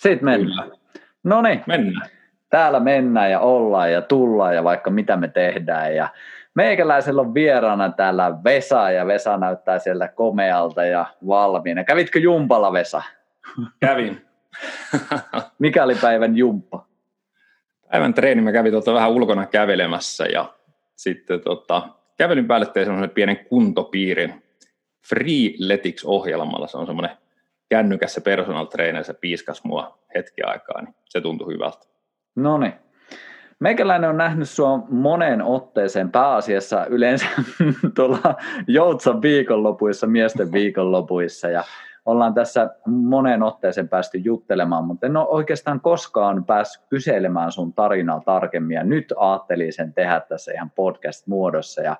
[0.00, 0.70] Sitten mennään.
[1.24, 1.62] No niin.
[1.66, 2.10] Mennään.
[2.50, 5.94] Täällä mennään ja ollaan ja tullaan ja vaikka mitä me tehdään.
[5.94, 6.08] Ja
[6.54, 11.84] meikäläisellä on vieraana täällä Vesa ja Vesa näyttää sieltä komealta ja valmiina.
[11.84, 13.02] Kävitkö jumpalla Vesa?
[13.80, 14.26] Kävin.
[15.58, 16.86] Mikä oli päivän jumppa?
[17.90, 20.54] Päivän treeni mä kävin tuota vähän ulkona kävelemässä ja
[20.96, 21.88] sitten tota,
[22.18, 24.42] kävelyn päälle tein semmoisen pienen kuntopiirin
[25.08, 26.66] Freeletics-ohjelmalla.
[26.66, 27.16] Se on semmoinen
[27.70, 31.86] kännykässä personal trainer, se piiskas mua hetki aikaa, niin se tuntui hyvältä.
[32.36, 32.72] No niin.
[33.60, 37.26] Meikäläinen on nähnyt sua moneen otteeseen pääasiassa yleensä
[37.96, 38.34] tuolla
[38.66, 41.64] Joutsan viikonlopuissa, miesten viikonlopuissa ja
[42.06, 48.20] ollaan tässä moneen otteeseen päästy juttelemaan, mutta en ole oikeastaan koskaan päässyt kyselemään sun tarinaa
[48.20, 51.96] tarkemmin ja nyt ajattelin sen tehdä tässä ihan podcast-muodossa ja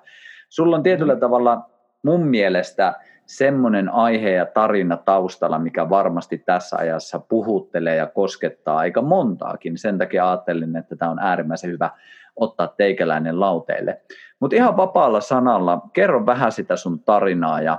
[0.49, 1.69] sulla on tietyllä tavalla
[2.03, 2.93] mun mielestä
[3.37, 9.77] semmoinen aihe ja tarina taustalla, mikä varmasti tässä ajassa puhuttelee ja koskettaa aika montaakin.
[9.77, 11.89] Sen takia ajattelin, että tämä on äärimmäisen hyvä
[12.35, 14.01] ottaa teikäläinen lauteille.
[14.39, 17.77] Mutta ihan vapaalla sanalla, kerro vähän sitä sun tarinaa ja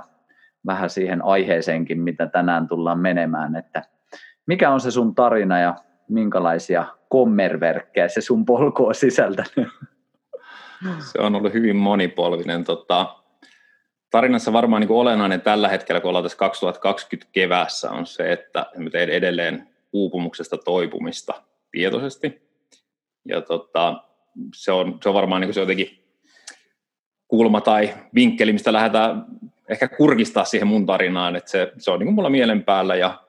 [0.65, 3.81] vähän siihen aiheeseenkin, mitä tänään tullaan menemään, että
[4.45, 5.75] mikä on se sun tarina ja
[6.09, 9.67] minkälaisia kommerverkkejä se sun polku on sisältänyt?
[10.99, 12.63] Se on ollut hyvin monipolvinen.
[12.63, 13.22] Tota,
[14.13, 18.65] tarinassa varmaan niin kuin olennainen tällä hetkellä, kun ollaan tässä 2020 keväässä, on se, että
[18.77, 21.33] me teen edelleen uupumuksesta toipumista
[21.71, 22.41] tietoisesti.
[23.25, 24.03] Ja tota,
[24.55, 26.03] se, on, se on varmaan niin kuin se jotenkin
[27.27, 29.25] kulma tai vinkkeli, mistä lähdetään
[29.69, 33.23] ehkä kurkistaa siihen mun tarinaan, että se, se on niin kuin mulla mielen päällä ja,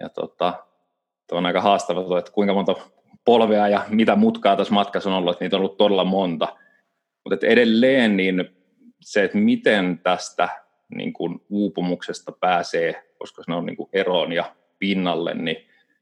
[0.00, 0.64] ja tota,
[1.32, 2.74] on aika haastava, että kuinka monta
[3.24, 6.56] polvea ja mitä mutkaa tässä matkassa on ollut, että niitä on ollut todella monta.
[7.24, 8.57] Mutta edelleen niin
[9.00, 10.48] se, että miten tästä
[10.94, 15.56] niin kuin uupumuksesta pääsee, koska ne on niin kuin eroon ja pinnalle, niin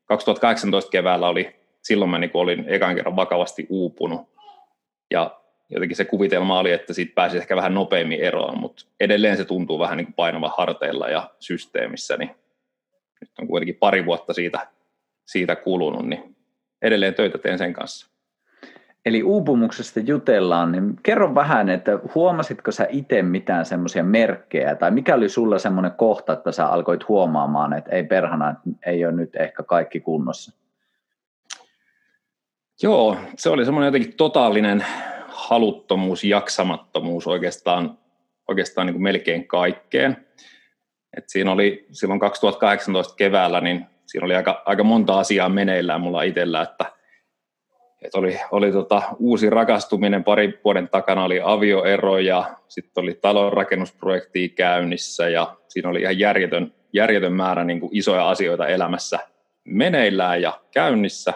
[0.05, 4.21] 2018 keväällä oli, silloin mä niin kuin olin ekan kerran vakavasti uupunut.
[5.11, 9.45] Ja jotenkin se kuvitelma oli, että siitä pääsi ehkä vähän nopeammin eroon, mutta edelleen se
[9.45, 12.31] tuntuu vähän niin kuin painava harteilla ja systeemissä, niin
[13.21, 14.67] nyt on kuitenkin pari vuotta siitä,
[15.27, 16.37] siitä kulunut, niin
[16.83, 18.16] edelleen töitä teen sen kanssa.
[19.07, 25.15] Eli uupumuksesta jutellaan, niin kerro vähän, että huomasitko sä itse mitään semmoisia merkkejä, tai mikä
[25.15, 29.37] oli sulla semmoinen kohta, että sä alkoit huomaamaan, että ei perhana, että ei ole nyt
[29.37, 30.53] ehkä kaikki kunnossa?
[32.83, 34.85] Joo, se oli semmoinen jotenkin totaalinen
[35.29, 37.99] haluttomuus, jaksamattomuus oikeastaan,
[38.49, 40.27] oikeastaan niin kuin melkein kaikkeen.
[41.17, 46.23] Et siinä oli silloin 2018 keväällä, niin siinä oli aika, aika monta asiaa meneillään mulla
[46.23, 46.96] itsellä, että
[48.03, 54.49] et oli, oli tota, uusi rakastuminen pari vuoden takana, oli avioero ja sitten oli talonrakennusprojekti
[54.49, 59.19] käynnissä ja siinä oli ihan järjetön, järjetön määrä niin kuin isoja asioita elämässä
[59.65, 61.33] meneillään ja käynnissä.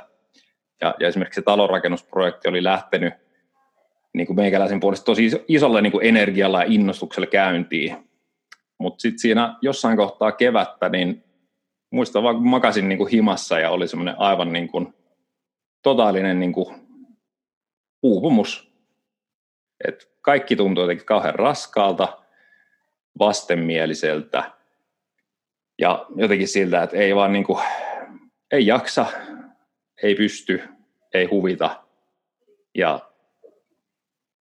[0.81, 3.15] Ja, ja esimerkiksi se talonrakennusprojekti oli lähtenyt
[4.13, 7.97] niin kuin meikäläisen puolesta tosi isolle niin kuin energialla ja innostuksella käyntiin.
[8.79, 11.25] Mutta sitten siinä jossain kohtaa kevättä, niin
[11.91, 14.95] muistan vaan, kun makasin niin kuin himassa ja oli semmoinen aivan niin kuin
[15.83, 16.75] totaalinen niin kuin
[18.03, 18.73] uupumus.
[19.89, 22.19] Et kaikki tuntuu jotenkin kauhean raskaalta,
[23.19, 24.51] vastenmieliseltä
[25.79, 27.59] ja jotenkin siltä, että ei vaan niin kuin,
[28.51, 29.07] ei jaksa,
[30.03, 30.63] ei pysty,
[31.15, 31.85] ei huvita.
[32.75, 33.01] Ja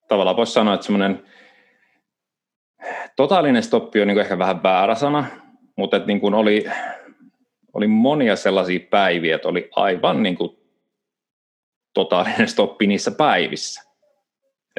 [0.09, 1.25] tavallaan voisi sanoa, että semmoinen
[3.17, 5.25] totaalinen stoppi on niin ehkä vähän väärä sana,
[5.77, 6.65] mutta että niin kuin oli,
[7.73, 10.66] oli monia sellaisia päiviä, että oli aivan niin kuin
[11.97, 13.83] totaalinen stoppi niissä päivissä.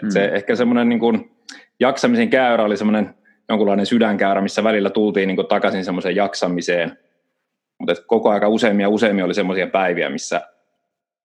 [0.04, 0.36] Et se, mm.
[0.36, 1.32] Ehkä semmoinen niin kuin,
[1.80, 3.16] jaksamisen käyrä oli semmoinen
[3.50, 7.00] jonkunlainen sydänkäyrä, missä välillä tultiin niin kuin, takaisin semmoiseen jaksamiseen,
[7.80, 10.42] mutta koko aika useammin ja useammin oli semmoisia päiviä, missä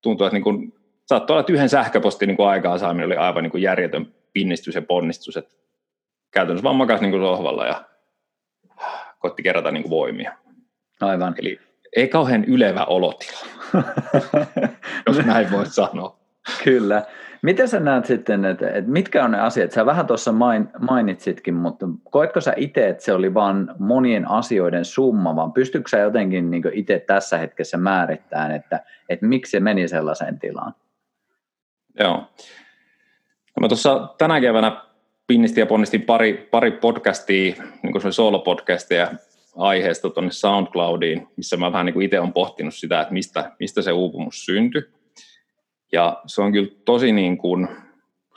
[0.02, 0.74] tuntui, että niin kuin,
[1.06, 4.82] saattoi olla, että yhden sähköpostin niin aikaa saaminen oli aivan niin kuin järjetön pinnistys ja
[4.82, 5.54] ponnistus, että
[6.30, 7.84] käytännössä vaan makasi niin kuin sohvalla ja
[9.18, 10.32] koitti kerätä niin kuin voimia.
[11.00, 11.34] Aivan.
[11.38, 11.60] Eli
[11.96, 13.40] ei kauhean ylevä olotila,
[15.06, 16.16] jos näin voi sanoa.
[16.64, 17.02] Kyllä.
[17.42, 19.72] Miten sä näet sitten, että, että mitkä on ne asiat?
[19.72, 24.84] Sä vähän tuossa main, mainitsitkin, mutta koetko sä itse, että se oli vain monien asioiden
[24.84, 29.88] summa, vaan pystytkö sä jotenkin niin itse tässä hetkessä määrittämään, että, että miksi se meni
[29.88, 30.74] sellaiseen tilaan?
[32.00, 32.16] Joo.
[33.56, 34.82] No mä tuossa tänä keväänä
[35.26, 39.16] pinnistin ja ponnistin pari, pari podcastia, niin kuin solo-podcastia
[39.56, 43.82] aiheesta tuonne SoundCloudiin, missä mä vähän niin kuin itse olen pohtinut sitä, että mistä, mistä
[43.82, 44.82] se uupumus syntyi.
[45.92, 47.68] Ja se on kyllä tosi niin kuin,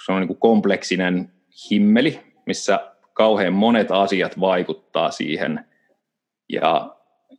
[0.05, 1.31] se on niin kuin kompleksinen
[1.71, 5.65] himmeli, missä kauhean monet asiat vaikuttaa siihen.
[6.49, 6.95] Ja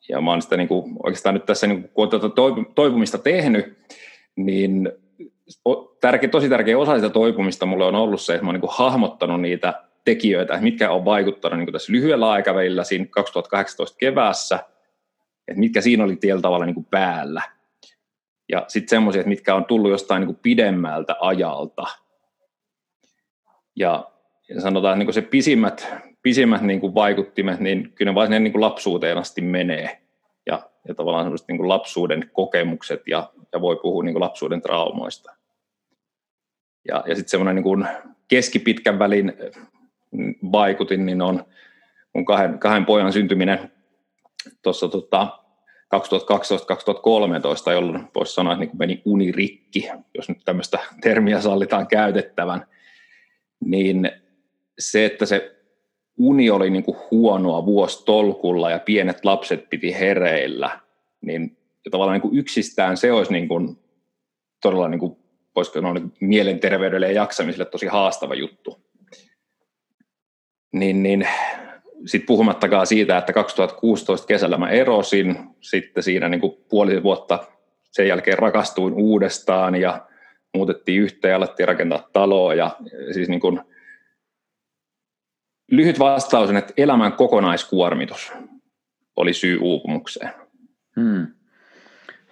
[0.08, 2.28] ja mä oon sitä niin kuin, oikeastaan nyt tässä, niin kun on tätä
[2.74, 3.78] toipumista tehnyt,
[4.36, 4.92] niin
[6.00, 9.40] tärkeä, tosi tärkeä osa sitä toipumista mulle on ollut se, että mä oon niin hahmottanut
[9.40, 14.56] niitä tekijöitä, mitkä on vaikuttanut niin tässä lyhyellä aikavälillä siinä 2018 keväässä,
[15.48, 17.42] että mitkä siinä oli tietyllä tavalla niin kuin päällä.
[18.48, 21.86] Ja sitten semmoisia, että mitkä on tullut jostain niin kuin pidemmältä ajalta.
[23.76, 24.10] Ja,
[24.48, 25.88] ja sanotaan, että niin se pisimmät,
[26.22, 30.00] pisimmät niin kuin vaikuttimet, niin kyllä ne vain niin kuin lapsuuteen asti menee.
[30.46, 34.62] Ja, ja tavallaan semmoiset niin kuin lapsuuden kokemukset ja, ja voi puhua niin kuin lapsuuden
[34.62, 35.32] traumoista.
[36.88, 37.86] Ja, ja sitten semmoinen niin kuin
[38.28, 39.32] keskipitkän välin
[40.52, 41.44] vaikutin, niin on
[42.12, 43.72] mun kahden, kahden pojan syntyminen
[44.62, 45.38] tuossa tota,
[45.94, 52.66] 2012-2013, jolloin voisi sanoa, että niin meni unirikki, jos nyt tämmöistä termiä sallitaan käytettävän,
[53.60, 54.10] niin
[54.78, 55.56] se, että se
[56.18, 60.80] uni oli niin kuin huonoa vuostolkulla ja pienet lapset piti hereillä,
[61.20, 61.56] niin
[61.90, 63.78] tavallaan niin kuin yksistään se olisi niin kuin
[64.62, 65.16] todella niin kuin,
[65.56, 68.85] voisiko sanoa niin mielenterveydelle ja jaksamiselle tosi haastava juttu
[70.78, 71.28] niin, niin
[72.06, 77.44] sitten puhumattakaan siitä, että 2016 kesällä mä erosin, sitten siinä niin puoli vuotta
[77.90, 80.06] sen jälkeen rakastuin uudestaan ja
[80.54, 82.76] muutettiin yhteen ja alettiin rakentaa taloa ja
[83.12, 83.60] siis niin kuin,
[85.70, 88.32] lyhyt vastaus on, että elämän kokonaiskuormitus
[89.16, 90.30] oli syy uupumukseen.
[91.00, 91.26] Hmm.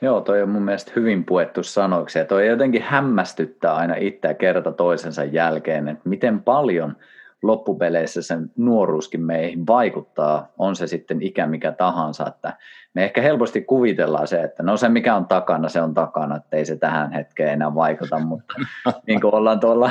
[0.02, 4.72] Joo, toi on mun mielestä hyvin puettu sanoiksi ja toi jotenkin hämmästyttää aina itseä kerta
[4.72, 6.96] toisensa jälkeen, että miten paljon–
[7.46, 12.56] loppupeleissä sen nuoruuskin meihin vaikuttaa, on se sitten ikä mikä tahansa, että
[12.94, 16.56] me ehkä helposti kuvitellaan se, että no se mikä on takana, se on takana, että
[16.56, 18.54] ei se tähän hetkeen enää vaikuta, mutta
[19.06, 19.90] niin kuin ollaan tuolla,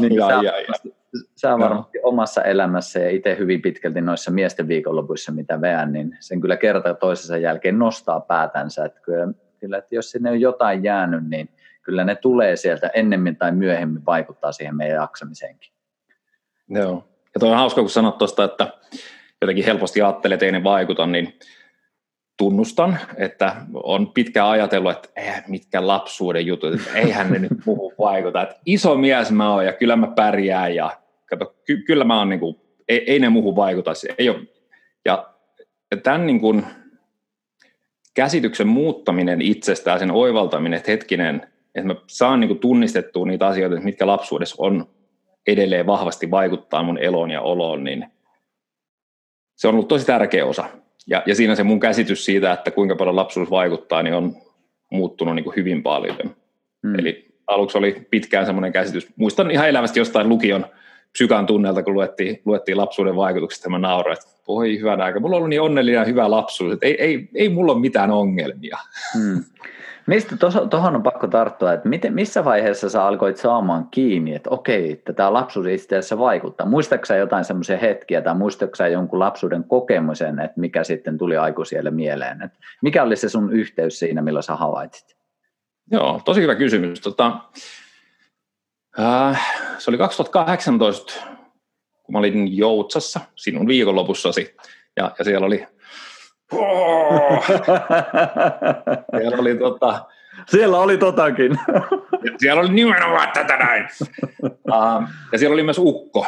[0.00, 0.92] niin ja, sä, ja, ja.
[1.36, 2.08] sä varmasti no.
[2.08, 6.94] omassa elämässä ja itse hyvin pitkälti noissa miesten viikonlopuissa, mitä veän, niin sen kyllä kerta
[6.94, 9.28] toisensa jälkeen nostaa päätänsä, että kyllä,
[9.60, 11.48] kyllä että jos sinne on jotain jäänyt, niin
[11.82, 15.75] kyllä ne tulee sieltä ennemmin tai myöhemmin vaikuttaa siihen meidän jaksamiseenkin.
[16.68, 17.08] Joo.
[17.34, 18.72] Ja toi on hauska, kun sanot tuosta, että
[19.40, 21.38] jotenkin helposti ajattelee, että ei ne vaikuta, niin
[22.36, 27.92] tunnustan, että on pitkään ajatellut, että eh, mitkä lapsuuden jutut, että eihän ne nyt muuhun
[27.98, 28.42] vaikuta.
[28.42, 30.90] Että iso mies mä oon ja kyllä mä pärjään ja
[31.26, 32.56] kato, ky- kyllä mä oon, niin kuin,
[32.88, 33.92] ei, ei ne muuhun vaikuta.
[34.18, 34.38] Ei ole.
[35.04, 35.34] Ja,
[35.90, 36.66] ja tämän niin kuin,
[38.14, 43.80] käsityksen muuttaminen itsestään, sen oivaltaminen, että hetkinen, että mä saan niin kuin, tunnistettua niitä asioita,
[43.80, 44.88] mitkä lapsuudessa on
[45.46, 48.06] edelleen vahvasti vaikuttaa mun eloon ja oloon, niin
[49.56, 50.64] se on ollut tosi tärkeä osa.
[51.06, 54.36] Ja, ja siinä se mun käsitys siitä, että kuinka paljon lapsuus vaikuttaa, niin on
[54.90, 56.16] muuttunut niin kuin hyvin paljon.
[56.86, 56.98] Hmm.
[56.98, 59.08] Eli aluksi oli pitkään semmoinen käsitys.
[59.16, 60.66] Muistan ihan elävästi jostain lukion
[61.12, 65.36] psykan tunnelta, kun luettiin, luettiin lapsuuden vaikutukset, ja mä nauroin, että voi hyvä aika, mulla
[65.36, 68.78] on ollut niin onnellinen ja hyvä lapsuus, että ei, ei, ei mulla ole mitään ongelmia.
[69.14, 69.44] Hmm.
[70.06, 70.36] Mistä
[70.70, 75.12] tuohon on pakko tarttua, että miten, missä vaiheessa sä alkoit saamaan kiinni, että okei, että
[75.12, 76.66] tämä lapsuus itse asiassa vaikuttaa.
[76.66, 82.42] Muistatko jotain semmoisia hetkiä tai muistatko jonkun lapsuuden kokemuksen, että mikä sitten tuli aikuisielle mieleen?
[82.42, 85.16] Että mikä oli se sun yhteys siinä, milloin sä havaitsit?
[85.90, 87.00] Joo, tosi hyvä kysymys.
[87.00, 87.40] Tota,
[89.00, 91.12] äh, se oli 2018,
[92.02, 94.56] kun mä olin Joutsassa sinun viikonlopussasi,
[94.96, 95.66] ja, ja siellä oli
[96.52, 97.44] Oh!
[99.18, 100.06] siellä oli tota...
[100.46, 101.58] Siellä oli totakin.
[102.38, 103.88] siellä oli nimenomaan tätä näin.
[104.42, 106.26] Uh, ja siellä oli myös Ukko.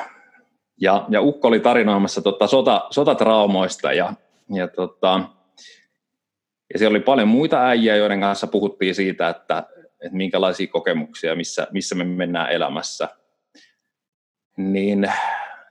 [0.81, 4.13] Ja, ja Ukko oli tarinoimassa tota sota, sotatraumoista ja,
[4.55, 5.21] ja, tota,
[6.73, 9.59] ja siellä oli paljon muita äijä, joiden kanssa puhuttiin siitä, että,
[10.01, 13.09] että minkälaisia kokemuksia, missä, missä me mennään elämässä.
[14.57, 15.13] Niin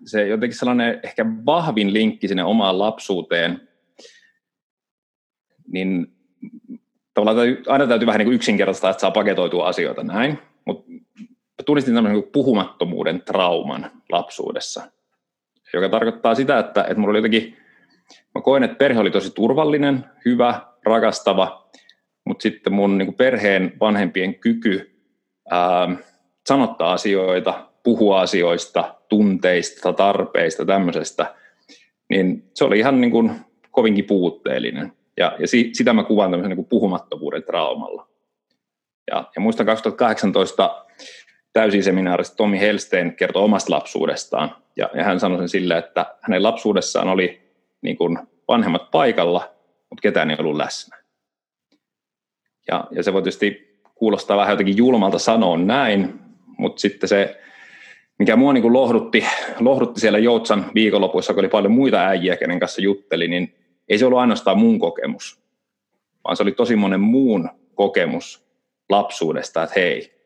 [0.05, 3.67] se jotenkin sellainen ehkä vahvin linkki sinne omaan lapsuuteen
[5.71, 6.07] niin
[7.13, 10.91] tavallaan aina täytyy vähän niin kuin yksinkertaistaa, että saa paketoitua asioita näin, mutta
[11.65, 14.91] tunnistin tämmöisen niin puhumattomuuden trauman lapsuudessa,
[15.73, 17.57] joka tarkoittaa sitä, että, että mulla oli jotenkin,
[18.35, 21.69] mä koen, että perhe oli tosi turvallinen, hyvä, rakastava,
[22.25, 25.01] mutta sitten mun niin perheen vanhempien kyky
[25.49, 25.95] ää,
[26.47, 31.35] sanottaa asioita, puhua asioista, tunteista, tarpeista, tämmöisestä,
[32.09, 33.31] niin se oli ihan niin kuin
[33.71, 34.96] kovinkin puutteellinen.
[35.17, 38.07] Ja, ja si, sitä mä kuvaan tämmöisen niin puhumattomuuden traumalla.
[39.11, 40.85] Ja, ja muistan 2018
[41.53, 44.55] täysiseminaarista Tommi Helstein kertoi omasta lapsuudestaan.
[44.75, 47.41] Ja, ja hän sanoi sen silleen, että hänen lapsuudessaan oli
[47.81, 49.49] niin kuin vanhemmat paikalla,
[49.89, 50.97] mutta ketään ei ollut läsnä.
[52.67, 56.19] Ja, ja se voi tietysti kuulostaa vähän jotenkin julmalta sanoa näin,
[56.57, 57.41] mutta sitten se,
[58.19, 59.25] mikä mua niin kuin lohdutti,
[59.59, 63.55] lohdutti siellä Joutsan viikonlopuissa, kun oli paljon muita äijiä, kenen kanssa jutteli, niin
[63.89, 65.41] ei se ollut ainoastaan mun kokemus,
[66.23, 68.47] vaan se oli tosi monen muun kokemus
[68.89, 70.17] lapsuudesta, että hei,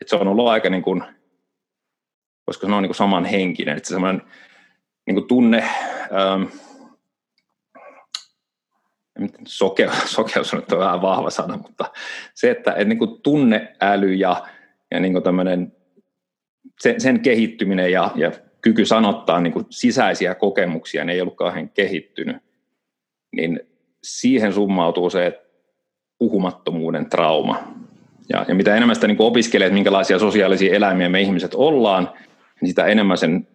[0.00, 1.02] että se on ollut aika niin kuin,
[2.46, 4.22] voisiko sanoa niin kuin samanhenkinen, että se semmoinen
[5.06, 5.58] niin kuin tunne,
[6.12, 6.42] ähm,
[9.46, 11.84] sokeus, sokeus on nyt vähän vahva sana, mutta
[12.34, 14.46] se, että, että niin kuin tunneäly ja,
[14.90, 15.72] ja niin kuin tämmöinen,
[16.80, 21.68] sen, sen kehittyminen ja, ja kyky sanottaa niin kuin sisäisiä kokemuksia, ne ei ollut kauhean
[21.68, 22.36] kehittynyt,
[23.32, 23.60] niin
[24.02, 25.42] siihen summautuu se
[26.18, 27.62] puhumattomuuden trauma.
[28.28, 32.10] Ja, ja mitä enemmän sitä niin opiskelee, että minkälaisia sosiaalisia eläimiä me ihmiset ollaan,
[32.60, 33.48] niin sitä enemmän sen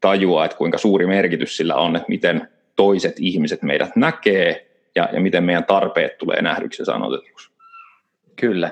[0.00, 5.20] tajuaa, että kuinka suuri merkitys sillä on, että miten toiset ihmiset meidät näkee ja, ja
[5.20, 7.50] miten meidän tarpeet tulee nähdyksi ja sanotetuksi.
[8.36, 8.70] Kyllä.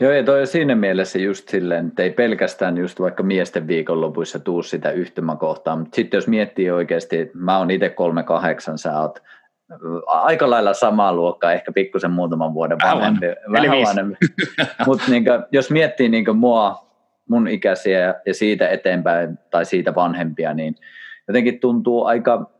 [0.00, 4.38] Joo, ja toi on siinä mielessä just silleen, että ei pelkästään just vaikka miesten viikonlopuissa
[4.38, 9.22] tuu sitä yhtymäkohtaa, mutta sitten jos miettii oikeasti, mä oon itse 38, sä oot
[10.06, 13.26] aika lailla samaa luokkaa, ehkä pikkusen muutaman vuoden vanhempi.
[13.52, 14.16] Vähän vanhempi.
[14.86, 16.88] Mutta niin jos miettii niin mua,
[17.28, 20.74] mun ikäisiä ja siitä eteenpäin tai siitä vanhempia, niin
[21.28, 22.50] jotenkin tuntuu aika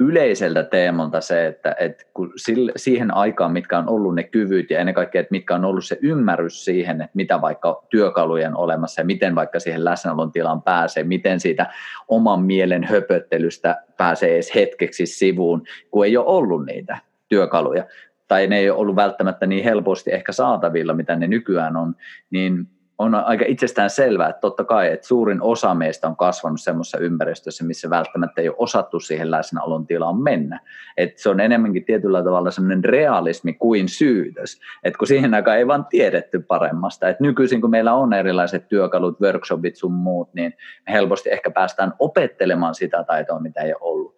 [0.00, 4.80] yleiseltä teemalta se, että, että kun sille, siihen aikaan, mitkä on ollut ne kyvyt ja
[4.80, 9.04] ennen kaikkea, että mitkä on ollut se ymmärrys siihen, että mitä vaikka työkalujen olemassa ja
[9.04, 11.66] miten vaikka siihen läsnäolon tilaan pääsee, miten siitä
[12.08, 16.98] oman mielen höpöttelystä pääsee edes hetkeksi sivuun, kun ei ole ollut niitä
[17.28, 17.84] työkaluja.
[18.28, 21.94] Tai ne ei ole ollut välttämättä niin helposti ehkä saatavilla, mitä ne nykyään on,
[22.30, 26.98] niin on aika itsestään selvää, että totta kai, että suurin osa meistä on kasvanut semmoisessa
[26.98, 30.60] ympäristössä, missä välttämättä ei ole osattu siihen läsnäolon tilaan mennä.
[30.96, 35.66] Että se on enemmänkin tietyllä tavalla semmoinen realismi kuin syytös, että kun siihen aikaan ei
[35.66, 37.08] vaan tiedetty paremmasta.
[37.08, 40.54] Että nykyisin, kun meillä on erilaiset työkalut, workshopit sun muut, niin
[40.86, 44.14] me helposti ehkä päästään opettelemaan sitä taitoa, mitä ei ole ollut.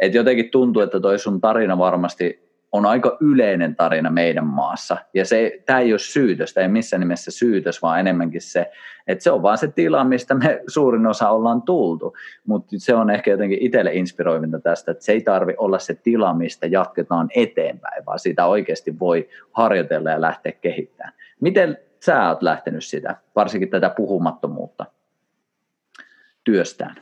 [0.00, 4.96] Et jotenkin tuntuu, että toi sun tarina varmasti on aika yleinen tarina meidän maassa.
[5.14, 8.70] Ja se, tämä ei ole syytös, tämä ei missään nimessä syytös, vaan enemmänkin se,
[9.06, 12.16] että se on vaan se tila, mistä me suurin osa ollaan tultu.
[12.46, 16.34] Mutta se on ehkä jotenkin itselle inspiroivinta tästä, että se ei tarvi olla se tila,
[16.34, 21.12] mistä jatketaan eteenpäin, vaan sitä oikeasti voi harjoitella ja lähteä kehittämään.
[21.40, 24.86] Miten sä oot lähtenyt sitä, varsinkin tätä puhumattomuutta
[26.44, 26.94] työstään?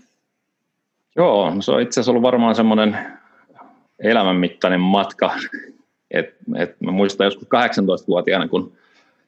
[1.17, 3.16] Joo, no se on itse asiassa ollut varmaan semmoinen
[3.99, 5.35] elämänmittainen matka.
[6.11, 8.73] Et, et mä muistan joskus 18-vuotiaana, kun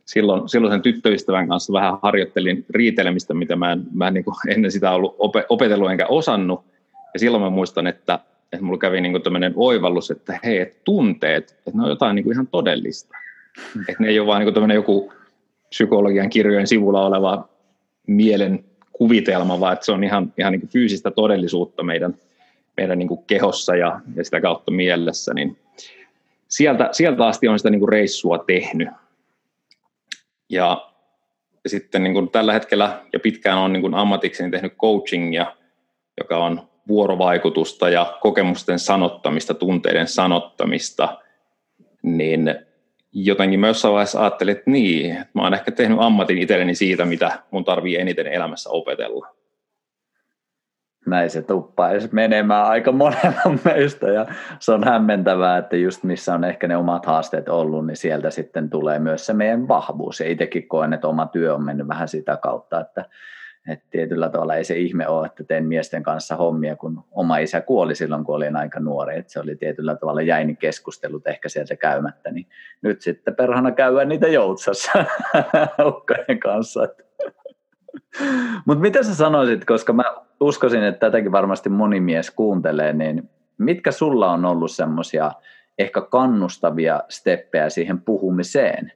[0.05, 4.73] silloin, silloin sen tyttöystävän kanssa vähän harjoittelin riitelemistä, mitä mä en, mä en niin ennen
[4.73, 5.17] sitä ollut
[5.49, 6.65] opetellut enkä osannut.
[7.15, 8.19] Ja silloin mä muistan, että,
[8.53, 12.33] että mulla kävi niin tämmöinen oivallus, että hei, et tunteet, että ne on jotain niin
[12.33, 13.17] ihan todellista.
[13.89, 15.13] Että ne ei ole vain niin tämmöinen joku
[15.69, 17.49] psykologian kirjojen sivulla oleva
[18.07, 22.15] mielen kuvitelma, vaan että se on ihan, ihan niin fyysistä todellisuutta meidän–
[22.79, 25.59] meidän niin kuin kehossa ja, ja sitä kautta mielessä, niin
[26.49, 28.89] sieltä, sieltä asti on sitä niin kuin reissua tehnyt.
[30.49, 30.91] Ja
[31.67, 35.57] sitten niin kuin tällä hetkellä ja pitkään on niin kuin ammatikseni tehnyt coachingia,
[36.21, 41.19] joka on vuorovaikutusta ja kokemusten sanottamista, tunteiden sanottamista,
[42.03, 42.55] niin
[43.13, 47.43] jotenkin mä jossain vaiheessa ajattelin, että niin, mä oon ehkä tehnyt ammatin itselleni siitä, mitä
[47.51, 49.38] mun tarvii eniten elämässä opetella
[51.11, 54.11] näin se tuppaisi menemään aika monella meistä.
[54.11, 54.27] Ja
[54.59, 58.71] se on hämmentävää, että just missä on ehkä ne omat haasteet ollut, niin sieltä sitten
[58.71, 60.21] tulee myös se meidän vahvuus.
[60.21, 63.05] Ja itsekin koen, että oma työ on mennyt vähän sitä kautta, että,
[63.69, 67.61] että tietyllä tavalla ei se ihme ole, että teen miesten kanssa hommia, kun oma isä
[67.61, 71.77] kuoli silloin, kun olin aika nuori, että se oli tietyllä tavalla jäini keskustelut ehkä sieltä
[71.77, 72.47] käymättä, niin
[72.83, 75.05] nyt sitten perhana käydään niitä joutsassa
[75.89, 76.89] ukkojen kanssa.
[78.67, 80.05] Mutta mitä sä sanoisit, koska mä
[80.41, 85.33] uskoisin, että tätäkin varmasti moni mies kuuntelee, niin mitkä sulla on ollut semmoisia
[85.79, 88.93] ehkä kannustavia steppejä siihen puhumiseen?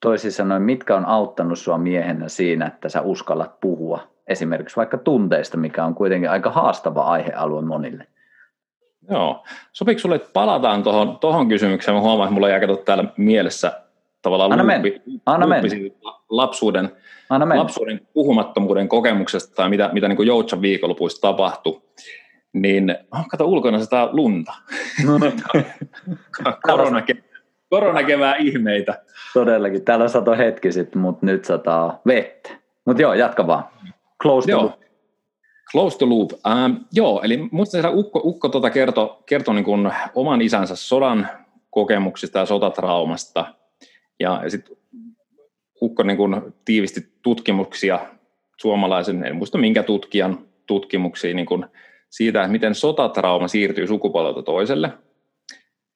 [0.00, 5.56] Toisin sanoen, mitkä on auttanut sua miehenä siinä, että sä uskallat puhua esimerkiksi vaikka tunteista,
[5.56, 8.06] mikä on kuitenkin aika haastava aihealue monille?
[9.10, 9.44] Joo.
[9.72, 11.94] Sopiiko sulle, että palataan tuohon tohon kysymykseen?
[11.94, 13.87] Mä huomaan, että mulla jää täällä mielessä
[14.28, 15.94] tavallaan Anna luupi, Anna luupi
[16.30, 16.90] lapsuuden,
[17.30, 21.82] Anna lapsuuden puhumattomuuden kokemuksesta tai mitä, mitä niin Joutsan viikonlopuista tapahtui.
[22.52, 24.52] Niin, oh, kato ulkona sitä lunta.
[25.06, 25.32] No, no.
[26.66, 27.16] Koronake,
[27.70, 29.02] koronakevää ihmeitä.
[29.34, 29.84] Todellakin.
[29.84, 32.50] Täällä sato hetki sitten, mutta nyt sataa vettä.
[32.84, 33.64] Mutta joo, jatka vaan.
[34.22, 34.78] Close joo.
[35.72, 36.30] Close to loop.
[36.46, 41.28] Ähm, joo, eli muista Ukko, Ukko tuota kertoi kerto niin oman isänsä sodan
[41.70, 43.44] kokemuksista ja sotatraumasta–
[44.20, 44.76] ja, ja sitten
[45.82, 48.00] Ukko niin kuin tiivisti tutkimuksia
[48.56, 51.66] suomalaisen, en muista minkä tutkijan tutkimuksia niin kuin
[52.10, 54.92] siitä, että miten sotatrauma siirtyy sukupolvelta toiselle.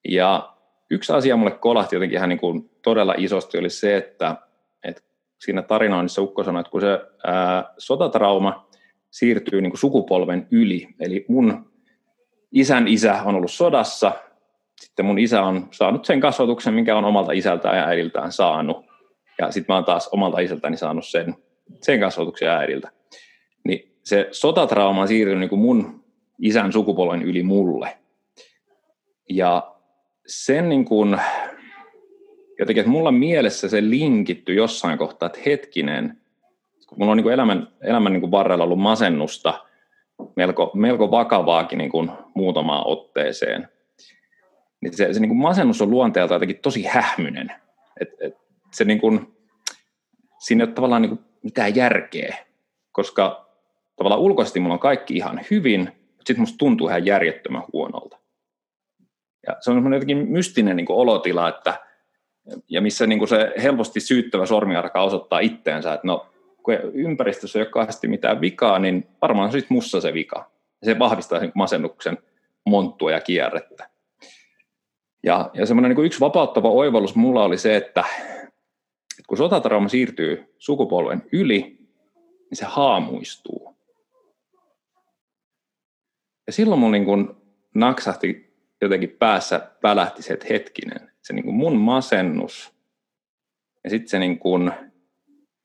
[0.09, 0.55] Ja
[0.91, 4.37] yksi asia mulle kolahti jotenkin ihan niin kuin todella isosti oli se, että,
[4.85, 5.03] että
[5.39, 8.69] siinä tarinoinnissa Ukko sanoi, että kun se ää, sotatrauma
[9.11, 11.73] siirtyy niin sukupolven yli, eli mun
[12.53, 14.13] isän isä on ollut sodassa,
[14.83, 18.85] sitten mun isä on saanut sen kasvatuksen, minkä on omalta isältään ja äidiltään saanut,
[19.39, 21.35] ja sitten mä oon taas omalta isältäni saanut sen,
[21.81, 22.91] sen kasvatuksen ja äidiltä.
[23.65, 26.05] Niin se sotatrauma on siirtynyt niin kuin mun
[26.39, 27.99] isän sukupolven yli mulle.
[29.31, 29.73] Ja
[30.27, 31.21] sen niin kuin,
[32.59, 36.21] jotenkin, että mulla mielessä se linkitty jossain kohtaa, että hetkinen,
[36.87, 39.55] kun mulla on niin kuin elämän, elämän niin kuin varrella ollut masennusta
[40.37, 43.69] melko, melko vakavaakin niin kuin muutamaan otteeseen,
[44.83, 47.53] niin se, se niin kuin masennus on luonteelta jotenkin tosi hähmyinen.
[48.01, 48.35] Et, et
[48.71, 49.37] se niin kuin,
[50.39, 52.37] siinä ei ole tavallaan niin kuin mitään järkeä,
[52.93, 53.49] koska
[53.97, 58.19] tavallaan ulkoisesti mulla on kaikki ihan hyvin, mutta sitten musta tuntuu ihan järjettömän huonolta.
[59.47, 61.75] Ja se on semmoinen jotenkin mystinen niin kuin olotila, että,
[62.69, 66.27] ja missä niin kuin se helposti syyttävä sormi alkaa osoittaa itteensä, että no,
[66.63, 70.51] kun ympäristössä ei ole kauheasti mitään vikaa, niin varmaan se on sitten mussa se vika.
[70.83, 72.19] Se vahvistaa sen masennuksen
[72.67, 73.92] monttua ja kierrettä.
[75.23, 78.05] Ja, ja semmoinen niin kuin yksi vapauttava oivallus mulla oli se, että,
[78.41, 81.61] että kun sotatrauma siirtyy sukupolven yli,
[82.51, 83.77] niin se haamuistuu.
[86.47, 87.29] Ja silloin mun niin kuin
[87.75, 92.75] naksahti jotenkin päässä välähti se, että hetkinen, se niin kuin mun masennus
[93.85, 94.73] ja sitten se niin kuin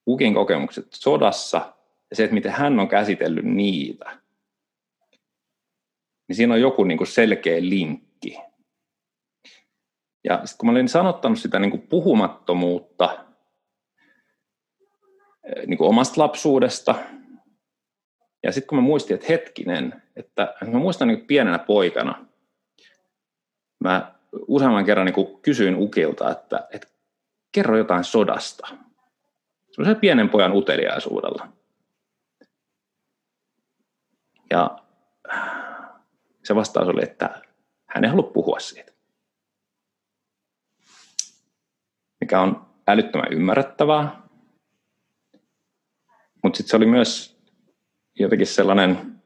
[0.08, 1.74] Ukin kokemukset sodassa
[2.10, 4.20] ja se, että miten hän on käsitellyt niitä,
[6.28, 8.38] niin siinä on joku niin kuin selkeä linkki.
[10.30, 13.18] Ja sitten kun mä olin sanottanut sitä niin kuin puhumattomuutta
[15.44, 16.96] eh, niin kuin omasta lapsuudesta,
[18.44, 22.26] ja sitten kun mä muistin, että hetkinen, että mä muistan niin pienenä poikana,
[23.80, 24.16] mä
[24.48, 26.88] useamman kerran niin kysyin Ukilta, että, että
[27.52, 28.68] kerro jotain sodasta.
[29.72, 31.48] Sellaisen pienen pojan uteliaisuudella.
[34.50, 34.78] Ja
[36.44, 37.42] se vastaus oli, että
[37.86, 38.97] hän ei halua puhua siitä.
[42.28, 44.22] Mikä on älyttömän ymmärrettävää.
[46.44, 47.40] Mutta sitten se oli myös
[48.20, 49.22] jotenkin sellainen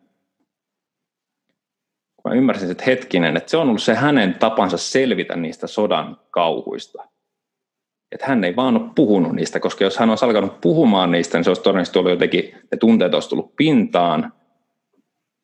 [2.25, 7.03] mä ymmärsin, että hetkinen, että se on ollut se hänen tapansa selvitä niistä sodan kauhuista.
[8.11, 11.43] Että hän ei vaan ole puhunut niistä, koska jos hän olisi alkanut puhumaan niistä, niin
[11.43, 14.33] se olisi todennäköisesti ollut jotenkin, ne tunteet olisi tullut pintaan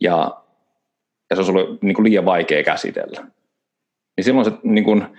[0.02, 0.44] ja,
[1.30, 3.28] ja se olisi ollut niin kuin liian vaikea käsitellä.
[4.18, 5.18] Niin silloin se niin kuin,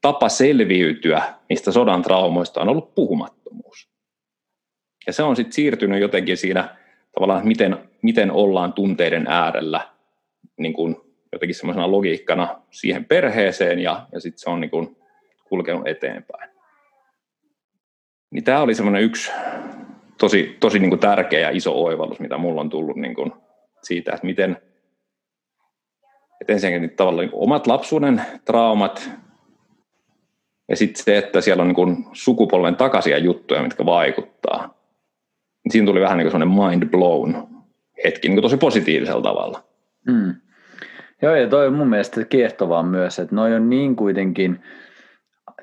[0.00, 3.90] tapa selviytyä niistä sodan traumoista on ollut puhumattomuus.
[5.06, 6.76] Ja se on sitten siirtynyt jotenkin siinä
[7.14, 9.80] tavallaan, miten, miten ollaan tunteiden äärellä–
[10.60, 10.96] niin kuin
[11.32, 14.96] jotenkin semmoisena logiikkana siihen perheeseen ja, ja sitten se on niin kuin
[15.48, 16.50] kulkenut eteenpäin.
[18.30, 19.32] Niin tämä oli semmoinen yksi
[20.18, 23.32] tosi, tosi niin kuin tärkeä ja iso oivallus, mitä mulla on tullut niin kuin
[23.82, 24.56] siitä, että miten
[26.40, 29.10] että ensinnäkin tavallaan niin omat lapsuuden traumat
[30.70, 34.74] ja sitten se, että siellä on niin kuin sukupolven takaisia juttuja, mitkä vaikuttaa.
[35.70, 37.48] Siinä tuli vähän niin kuin mind blown
[38.04, 39.62] hetki niin tosi positiivisella tavalla.
[40.06, 40.34] Mm.
[41.22, 44.60] Joo, ja toi on mun mielestä kiehtovaa myös, että noi on niin kuitenkin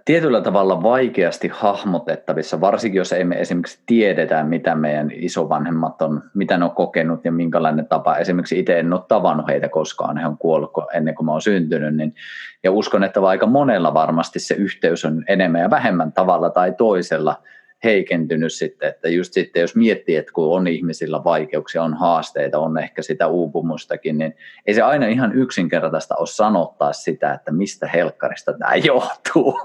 [0.08, 6.66] tietyllä tavalla vaikeasti hahmotettavissa, varsinkin jos emme esimerkiksi tiedetä, mitä meidän isovanhemmat on, mitä ne
[6.66, 8.18] on kokenut ja minkälainen tapa.
[8.18, 11.96] Esimerkiksi itse en ole tavannut heitä koskaan, he on kuollut ennen kuin mä oon syntynyt,
[11.96, 12.16] niin,
[12.64, 17.36] ja uskon, että aika monella varmasti se yhteys on enemmän ja vähemmän tavalla tai toisella–
[17.84, 22.78] heikentynyt sitten, että just sitten jos miettii, että kun on ihmisillä vaikeuksia, on haasteita, on
[22.78, 28.54] ehkä sitä uupumustakin, niin ei se aina ihan yksinkertaista ole sanottaa sitä, että mistä helkkarista
[28.54, 29.60] tämä johtuu.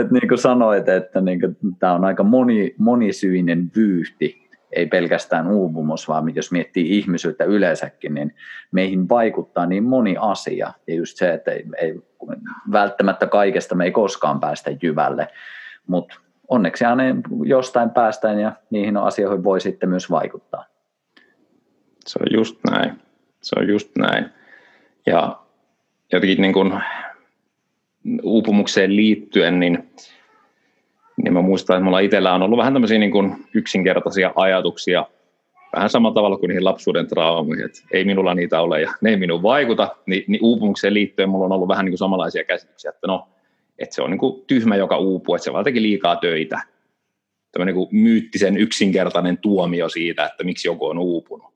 [0.00, 5.50] Et niin kuin sanoit, että niin kuin, tämä on aika moni, monisyinen vyyhti, ei pelkästään
[5.50, 8.34] uupumus, vaan jos miettii ihmisyyttä yleensäkin, niin
[8.72, 10.72] meihin vaikuttaa niin moni asia.
[10.86, 12.00] Ja just se, että ei, ei,
[12.72, 15.28] välttämättä kaikesta me ei koskaan päästä jyvälle,
[15.86, 16.14] mutta
[16.48, 17.02] onneksi aina
[17.44, 20.64] jostain päästään ja niihin asioihin voi sitten myös vaikuttaa.
[22.06, 23.00] Se on just näin.
[23.42, 24.30] Se on just näin.
[25.06, 25.38] Ja
[26.12, 26.80] jotenkin niin kuin
[28.22, 29.90] uupumukseen liittyen, niin,
[31.22, 35.06] niin mä muistan, että mulla itsellä on ollut vähän tämmöisiä niin kuin yksinkertaisia ajatuksia,
[35.76, 39.16] vähän samalla tavalla kuin niihin lapsuuden traumiin, että ei minulla niitä ole ja ne ei
[39.16, 43.06] minun vaikuta, niin, niin uupumukseen liittyen mulla on ollut vähän niin kuin samanlaisia käsityksiä, että
[43.06, 43.28] no
[43.78, 46.62] että se on niin kuin tyhmä, joka uupuu, että se vaan teki liikaa töitä.
[47.52, 51.53] Tämmöinen niin myyttisen yksinkertainen tuomio siitä, että miksi joku on uupunut.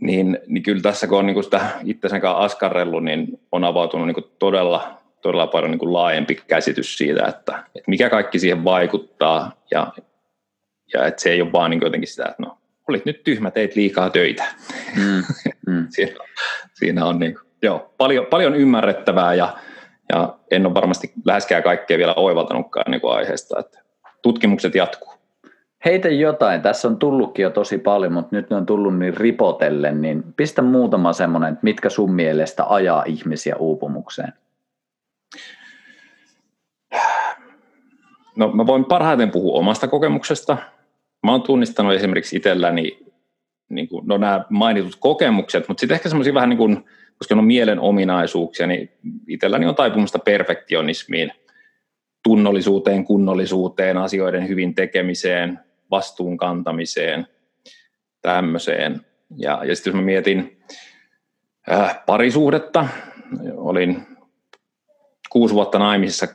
[0.00, 4.06] Niin, niin kyllä tässä kun on niin kuin sitä itsensä kanssa askarrellut, niin on avautunut
[4.06, 8.64] niin kuin todella, todella paljon niin kuin laajempi käsitys siitä, että, että mikä kaikki siihen
[8.64, 9.92] vaikuttaa ja,
[10.94, 12.58] ja että se ei ole vaan niin jotenkin sitä, että no
[12.88, 14.44] olit nyt tyhmä, teit liikaa töitä.
[14.96, 15.22] Mm,
[15.66, 15.86] mm.
[15.94, 16.12] siinä,
[16.72, 19.56] siinä on niin kuin, joo, paljon, paljon ymmärrettävää ja,
[20.12, 23.78] ja en ole varmasti läheskään kaikkea vielä oivaltanutkaan niin kuin aiheesta, että
[24.22, 25.09] tutkimukset jatkuu.
[25.84, 30.02] Heitä jotain, tässä on tullutkin jo tosi paljon, mutta nyt ne on tullut niin ripotellen,
[30.02, 34.32] niin pistä muutama semmoinen, mitkä sun mielestä ajaa ihmisiä uupumukseen?
[38.36, 40.56] No mä voin parhaiten puhua omasta kokemuksesta.
[41.22, 42.98] Mä oon tunnistanut esimerkiksi itselläni
[43.68, 46.84] niin kuin, no nämä mainitut kokemukset, mutta sitten ehkä semmoisia vähän niin kuin,
[47.18, 48.90] koska on mielen ominaisuuksia, niin
[49.28, 51.32] itselläni on taipumusta perfektionismiin,
[52.22, 55.58] tunnollisuuteen, kunnollisuuteen, asioiden hyvin tekemiseen,
[55.90, 57.26] vastuun kantamiseen,
[58.22, 59.00] tämmöiseen.
[59.36, 60.62] Ja, ja sitten jos mä mietin
[61.72, 62.88] äh, parisuhdetta,
[63.54, 64.06] olin
[65.30, 66.30] kuusi vuotta naimisissa 2010-2016,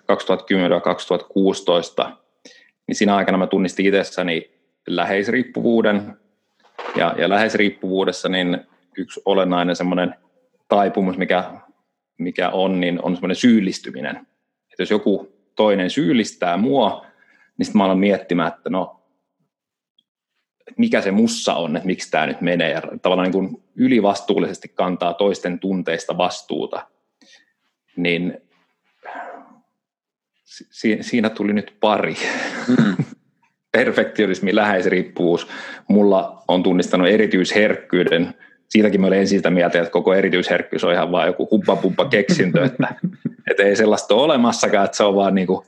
[2.87, 4.51] niin siinä aikana mä tunnistin itsessäni
[4.87, 6.17] läheisriippuvuuden,
[6.95, 8.57] ja, ja läheisriippuvuudessa niin
[8.97, 10.15] yksi olennainen semmoinen
[10.67, 11.43] taipumus, mikä,
[12.17, 14.15] mikä on, niin on semmoinen syyllistyminen.
[14.71, 17.05] Että jos joku toinen syyllistää mua,
[17.57, 18.94] niin sitten mä alan miettimään, että no,
[20.77, 25.13] mikä se mussa on, että miksi tämä nyt menee, ja tavallaan niin kuin ylivastuullisesti kantaa
[25.13, 26.87] toisten tunteista vastuuta,
[27.95, 28.37] niin
[30.45, 32.15] si- siinä tuli nyt pari.
[32.67, 32.95] Mm.
[33.71, 35.47] Perfektionismi, läheisriippuvuus.
[35.87, 38.33] Mulla on tunnistanut erityisherkkyyden.
[38.69, 41.49] Siitäkin mä olen ensin sitä mieltä, että koko erityisherkkyys on ihan vain joku
[41.83, 42.95] huppa keksintö, että,
[43.51, 45.65] että ei sellaista ole olemassakaan, että se on vaan niin kuin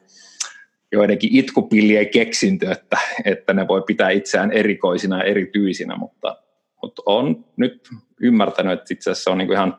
[0.92, 6.38] joidenkin itkupillien keksintö, että, että ne voi pitää itseään erikoisina ja erityisinä, mutta,
[6.82, 7.90] mutta on nyt
[8.22, 9.78] ymmärtänyt, että itse asiassa on niin kuin ihan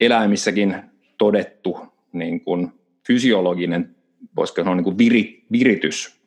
[0.00, 0.76] eläimissäkin
[1.18, 1.78] todettu
[2.12, 2.72] niin kuin
[3.06, 3.96] fysiologinen,
[4.36, 6.22] voisiko sanoa niin kuin viri, viritys,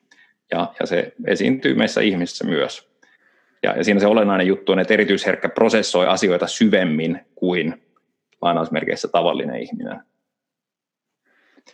[0.51, 2.95] ja, ja se esiintyy meissä ihmisissä myös.
[3.63, 7.83] Ja, ja siinä se olennainen juttu on, että erityisherkkä prosessoi asioita syvemmin kuin
[8.41, 9.99] lainausmerkeissä tavallinen ihminen.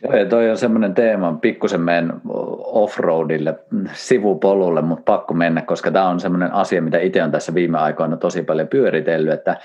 [0.04, 2.14] Joo, ja toi on semmoinen teema, pikkusen menen
[2.66, 3.60] offroadille,
[3.94, 8.18] sivupolulle, mutta pakko mennä, koska tämä on semmoinen asia, mitä itse on tässä viime aikoina
[8.18, 9.58] tosi paljon pyöritellyt, että,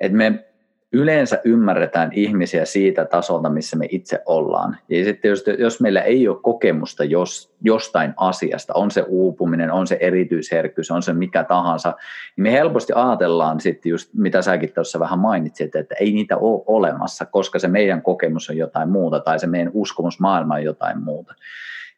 [0.00, 0.44] että me
[0.92, 4.76] yleensä ymmärretään ihmisiä siitä tasolta, missä me itse ollaan.
[4.88, 9.86] Ja sitten jos, jos meillä ei ole kokemusta jos, jostain asiasta, on se uupuminen, on
[9.86, 11.94] se erityisherkkyys, on se mikä tahansa,
[12.36, 16.62] niin me helposti ajatellaan sitten just, mitä säkin tuossa vähän mainitsit, että ei niitä ole
[16.66, 21.02] olemassa, koska se meidän kokemus on jotain muuta tai se meidän uskomus maailma on jotain
[21.02, 21.34] muuta.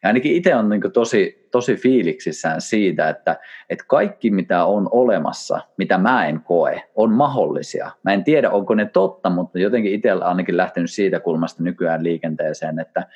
[0.03, 3.37] Ja ainakin itse on niin tosi, tosi fiiliksissään siitä, että,
[3.69, 7.91] että kaikki mitä on olemassa, mitä mä en koe, on mahdollisia.
[8.03, 12.79] Mä en tiedä, onko ne totta, mutta jotenkin itse ainakin lähtenyt siitä kulmasta nykyään liikenteeseen,
[12.79, 13.07] että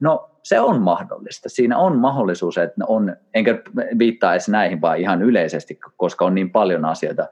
[0.00, 1.48] no se on mahdollista.
[1.48, 3.58] Siinä on mahdollisuus, että on, enkä
[3.98, 7.28] viittaa edes näihin, vaan ihan yleisesti, koska on niin paljon asioita,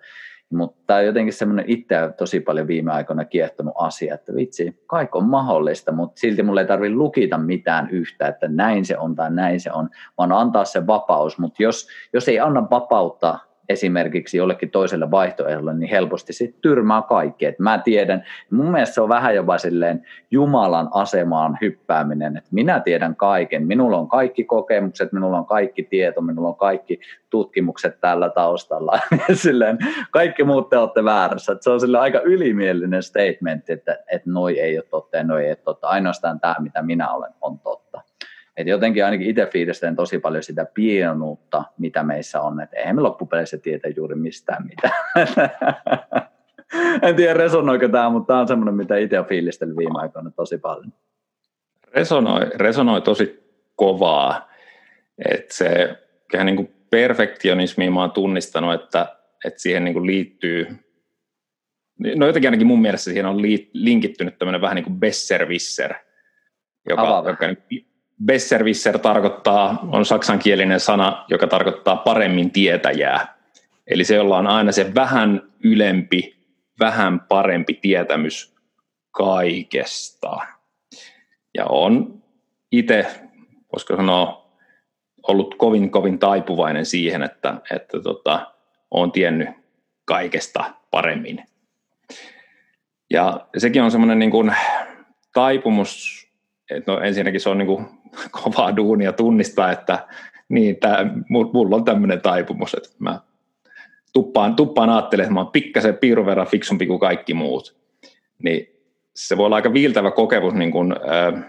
[0.53, 5.29] mutta on jotenkin semmoinen itseä tosi paljon viime aikoina kiehtonut asia, että vitsi, kaikki on
[5.29, 9.61] mahdollista, mutta silti mulle ei tarvitse lukita mitään yhtä, että näin se on tai näin
[9.61, 11.39] se on, vaan antaa se vapaus.
[11.39, 17.47] Mutta jos, jos ei anna vapautta esimerkiksi jollekin toiselle vaihtoehdolle, niin helposti sitten tyrmää kaikki.
[17.47, 22.81] Et mä tiedän, mun mielestä se on vähän jopa silleen Jumalan asemaan hyppääminen, että minä
[22.81, 27.01] tiedän kaiken, minulla on kaikki kokemukset, minulla on kaikki tieto, minulla on kaikki
[27.31, 28.99] tutkimukset tällä taustalla.
[29.33, 29.79] silleen,
[30.11, 31.53] kaikki muut te olette väärässä.
[31.53, 35.45] Et se on sille aika ylimielinen statement, että, että noi ei ole totta ja noi
[35.45, 35.89] ei ole totta.
[35.89, 38.01] Ainoastaan tämä, mitä minä olen, on totta.
[38.57, 42.61] Et jotenkin ainakin itse fiilistelen tosi paljon sitä pienuutta, mitä meissä on.
[42.61, 44.95] Että eihän me loppupeleissä tietä juuri mistään mitään.
[47.09, 50.59] en tiedä resonoiko tämä, mutta tämä on semmoinen, mitä itse olen fiilistellyt viime aikoina tosi
[50.59, 50.93] paljon.
[51.95, 53.45] Resonoi, resonoi tosi
[53.77, 54.51] kovaa.
[55.31, 55.99] Että se
[56.45, 60.67] niin kuin perfektionismiin mä oon tunnistanut, että, että siihen niin kuin liittyy,
[62.17, 65.95] no jotenkin ainakin mun mielestä siihen on linkittynyt tämmöinen vähän niin kuin besserwisser,
[66.89, 67.94] joka, joka niin
[68.25, 73.35] Besserwisser tarkoittaa, on saksankielinen sana, joka tarkoittaa paremmin tietäjää.
[73.87, 76.37] Eli se, jolla on aina se vähän ylempi,
[76.81, 78.55] vähän parempi tietämys
[79.11, 80.37] kaikesta.
[81.55, 82.23] Ja on
[82.73, 83.07] itse,
[83.73, 84.51] voisiko sanoa,
[85.29, 88.53] ollut kovin, kovin taipuvainen siihen, että, että tota,
[88.91, 89.49] olen tiennyt
[90.05, 91.45] kaikesta paremmin.
[93.11, 94.55] Ja sekin on semmoinen niin kuin
[95.33, 96.24] taipumus,
[96.71, 97.87] että no ensinnäkin se on niin kuin
[98.43, 99.99] kovaa duunia tunnistaa, että
[100.49, 103.21] niin, tää, mulla on tämmöinen taipumus, että mä
[104.13, 107.77] tuppaan, tuppaan ajattelemaan, että mä oon pikkasen piirun verran fiksumpi kuin kaikki muut.
[108.43, 108.69] Niin
[109.15, 111.45] se voi olla aika viiltävä kokemus niin kuin, äh,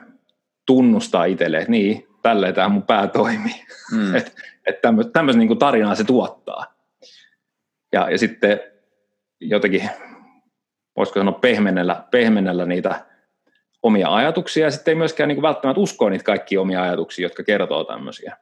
[0.66, 3.66] tunnustaa itselle, että niin, tälleen tämä mun pää toimii.
[3.92, 4.16] Mm.
[4.16, 4.32] että
[4.68, 6.66] et tämmöistä niin tarinaa se tuottaa.
[7.94, 8.60] Ja, ja sitten
[9.40, 9.90] jotenkin,
[10.98, 13.06] voisiko sanoa pehmennellä, pehmennellä niitä
[13.86, 17.44] omia ajatuksia, ja sitten ei myöskään niin kuin välttämättä uskoa niitä kaikkia omia ajatuksia, jotka
[17.44, 18.38] kertoo tämmöisiä.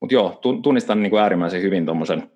[0.00, 2.30] Mutta joo, tunnistan niin kuin äärimmäisen hyvin tuommoisen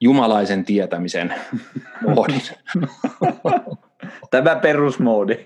[0.00, 1.34] jumalaisen tietämisen
[2.14, 2.42] moodin.
[4.30, 5.44] Tämä perusmoodi.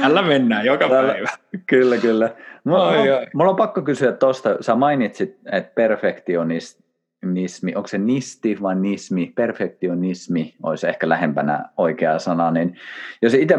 [0.00, 1.30] Tällä mennään joka Tällä, päivä.
[1.66, 2.34] Kyllä, kyllä.
[2.64, 3.26] Mulla, ai, ai.
[3.34, 5.72] mulla on pakko kysyä tuosta, sä mainitsit, että
[7.24, 12.76] perfektionismi, onko se nisti vai nismi, perfektionismi olisi ehkä lähempänä oikea sana, niin
[13.22, 13.56] jos itse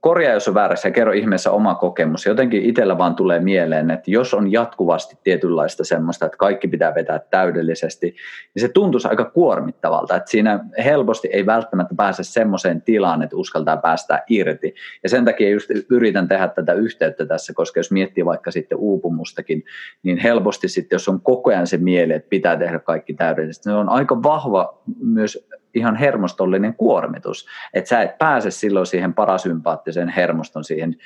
[0.00, 2.26] korjaa, jos on väärässä ja kerro ihmeessä oma kokemus.
[2.26, 7.18] Jotenkin itsellä vaan tulee mieleen, että jos on jatkuvasti tietynlaista semmoista, että kaikki pitää vetää
[7.30, 8.06] täydellisesti,
[8.54, 13.76] niin se tuntuisi aika kuormittavalta, että siinä helposti ei välttämättä pääse semmoiseen tilaan, että uskaltaa
[13.76, 14.74] päästä irti.
[15.02, 19.64] Ja sen takia just yritän tehdä tätä yhteyttä tässä, koska jos miettii vaikka sitten uupumustakin,
[20.02, 23.76] niin helposti sitten, jos on koko ajan se mieli, että pitää tehdä kaikki täydellisesti, niin
[23.76, 30.64] on aika vahva myös ihan hermostollinen kuormitus, että sä et pääse silloin siihen parasympaattiseen hermoston,
[30.64, 30.96] siihen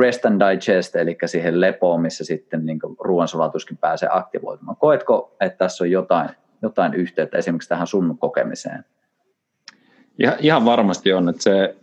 [0.00, 4.76] rest and digest, eli siihen lepoon, missä sitten niin ruoansulatuskin pääsee aktivoitumaan.
[4.76, 6.28] Koetko, että tässä on jotain,
[6.62, 8.84] jotain yhteyttä esimerkiksi tähän sun kokemiseen?
[10.18, 11.76] Ja, ihan varmasti on, että se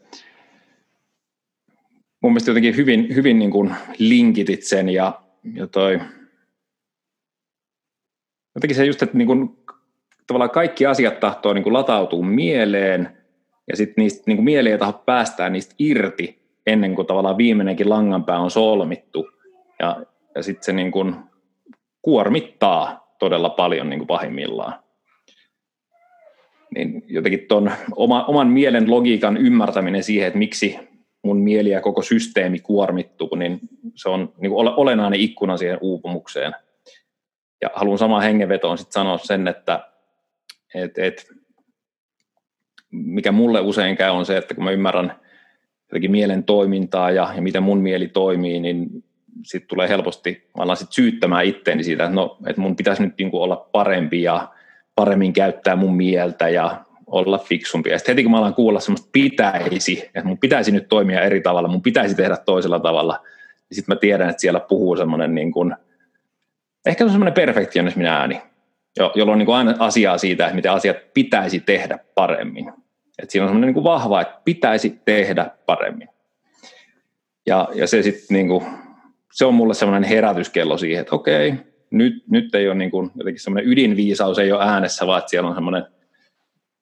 [2.21, 5.21] mun mielestä jotenkin hyvin, hyvin niin kuin linkitit sen ja,
[5.53, 5.99] ja toi,
[8.55, 9.57] jotenkin se just, että niin kuin
[10.27, 13.17] tavallaan kaikki asiat tahtoo niin kuin latautua mieleen,
[13.67, 17.89] ja sitten niistä niin kuin mieli ei taho päästää niistä irti ennen kuin tavallaan viimeinenkin
[17.89, 19.29] langanpää on solmittu.
[19.79, 20.01] Ja,
[20.35, 21.15] ja sitten se niin kuin
[22.01, 24.73] kuormittaa todella paljon niin kuin pahimmillaan.
[26.75, 30.79] Niin jotenkin tuon oma, oman mielen logiikan ymmärtäminen siihen, että miksi
[31.23, 33.59] mun mieli ja koko systeemi kuormittuu, niin
[33.95, 36.55] se on niin kuin olennainen ikkuna siihen uupumukseen.
[37.61, 39.92] Ja haluan samaan hengenvetoon sitten sanoa sen, että
[40.75, 41.27] et, et,
[42.91, 45.15] mikä mulle usein käy on se, että kun mä ymmärrän
[45.89, 49.03] jotenkin mielen toimintaa ja, ja miten mun mieli toimii, niin
[49.45, 53.13] sitten tulee helposti, mä alan sitten syyttämään itteeni siitä, että, no, että mun pitäisi nyt
[53.17, 54.47] niin kuin olla parempi ja
[54.95, 57.89] paremmin käyttää mun mieltä ja olla fiksumpi.
[57.89, 61.41] Ja sitten heti kun mä alan kuulla semmoista pitäisi, että mun pitäisi nyt toimia eri
[61.41, 63.19] tavalla, mun pitäisi tehdä toisella tavalla,
[63.69, 65.75] niin sitten mä tiedän, että siellä puhuu semmoinen niin kuin,
[66.85, 68.41] ehkä semmoinen perfektionismin ääni,
[68.97, 72.73] jo, jolloin niin kuin aina asiaa siitä, että miten asiat pitäisi tehdä paremmin.
[73.19, 76.09] Et siinä on semmoinen niin kuin vahva, että pitäisi tehdä paremmin.
[77.45, 78.65] Ja, ja se sitten niin kuin,
[79.33, 81.53] se on mulle semmoinen herätyskello siihen, että okei,
[81.91, 85.49] nyt, nyt ei ole niin kuin, jotenkin semmoinen ydinviisaus ei ole äänessä, vaan että siellä
[85.49, 85.85] on semmoinen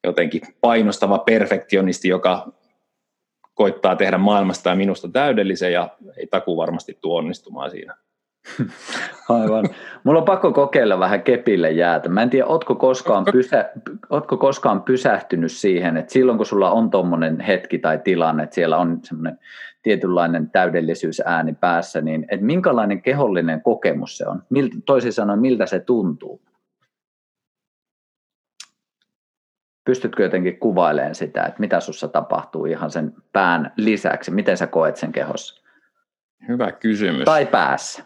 [0.03, 2.51] jotenkin painostava perfektionisti, joka
[3.53, 7.95] koittaa tehdä maailmasta ja minusta täydellisen ja ei taku varmasti tuo onnistumaan siinä.
[9.29, 9.69] Aivan.
[10.03, 12.09] Mulla on pakko kokeilla vähän kepille jäätä.
[12.09, 13.69] Mä en tiedä, ootko koskaan, pysä,
[14.09, 18.77] ootko koskaan pysähtynyt siihen, että silloin kun sulla on tuommoinen hetki tai tilanne, että siellä
[18.77, 19.39] on semmoinen
[19.83, 24.43] tietynlainen täydellisyysääni päässä, niin että minkälainen kehollinen kokemus se on?
[24.49, 26.41] Miltä, toisin sanoen, miltä se tuntuu?
[29.85, 34.31] Pystytkö jotenkin kuvailemaan sitä, että mitä sussa tapahtuu ihan sen pään lisäksi?
[34.31, 35.61] Miten sä koet sen kehossa?
[36.47, 37.25] Hyvä kysymys.
[37.25, 38.03] Tai päässä.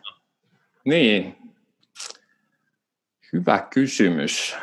[0.86, 1.38] Niin,
[3.34, 4.56] hyvä kysymys.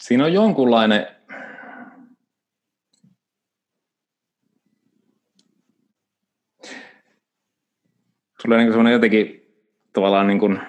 [0.00, 1.06] Siinä on jonkunlainen
[8.42, 9.54] tulee niin semmoinen jotenkin
[9.92, 10.60] tavallaan niin kuin,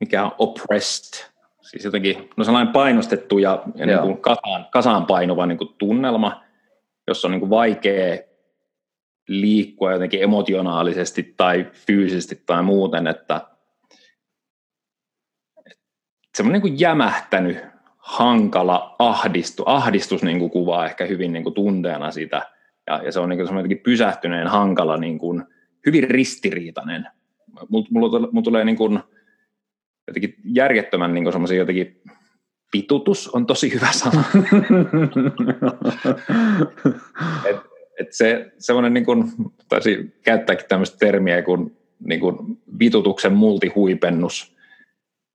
[0.00, 1.30] mikä on oppressed,
[1.62, 6.44] siis jotenkin, no sellainen painostettu ja, ja niin kuin kasaan, kasaan painuva niin kuin tunnelma,
[7.06, 8.18] jossa on niin kuin vaikea
[9.28, 13.40] liikkua jotenkin emotionaalisesti tai fyysisesti tai muuten, että,
[15.66, 15.82] että
[16.36, 17.58] semmoinen niin kuin jämähtänyt,
[17.98, 22.42] hankala ahdistu, ahdistus niin kuin kuvaa ehkä hyvin niin kuin tunteena sitä,
[22.86, 25.44] ja, ja se on niin kuin semmoinen pysähtyneen, hankala, niin kuin,
[25.86, 27.06] hyvin ristiriitainen.
[27.68, 29.00] Mulla, mulla, mulla tulee niin kuin,
[30.06, 32.02] jotenkin järjettömän niin semmoisia jotenkin
[32.72, 34.24] pitutus on tosi hyvä sana.
[37.50, 37.56] et,
[38.00, 39.32] et se, semmoinen, niin kuin,
[39.68, 42.36] taisi käyttääkin tämmöistä termiä kuin, niin kuin
[42.78, 44.56] vitutuksen multihuipennus,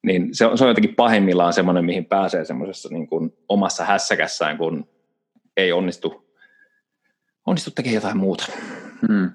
[0.03, 4.57] niin se on, se on jotenkin pahimmillaan semmoinen, mihin pääsee semmoisessa niin kuin omassa hässäkässään,
[4.57, 4.87] kun
[5.57, 6.33] ei onnistu,
[7.45, 8.45] onnistu tekemään jotain muuta.
[9.07, 9.29] Hmm.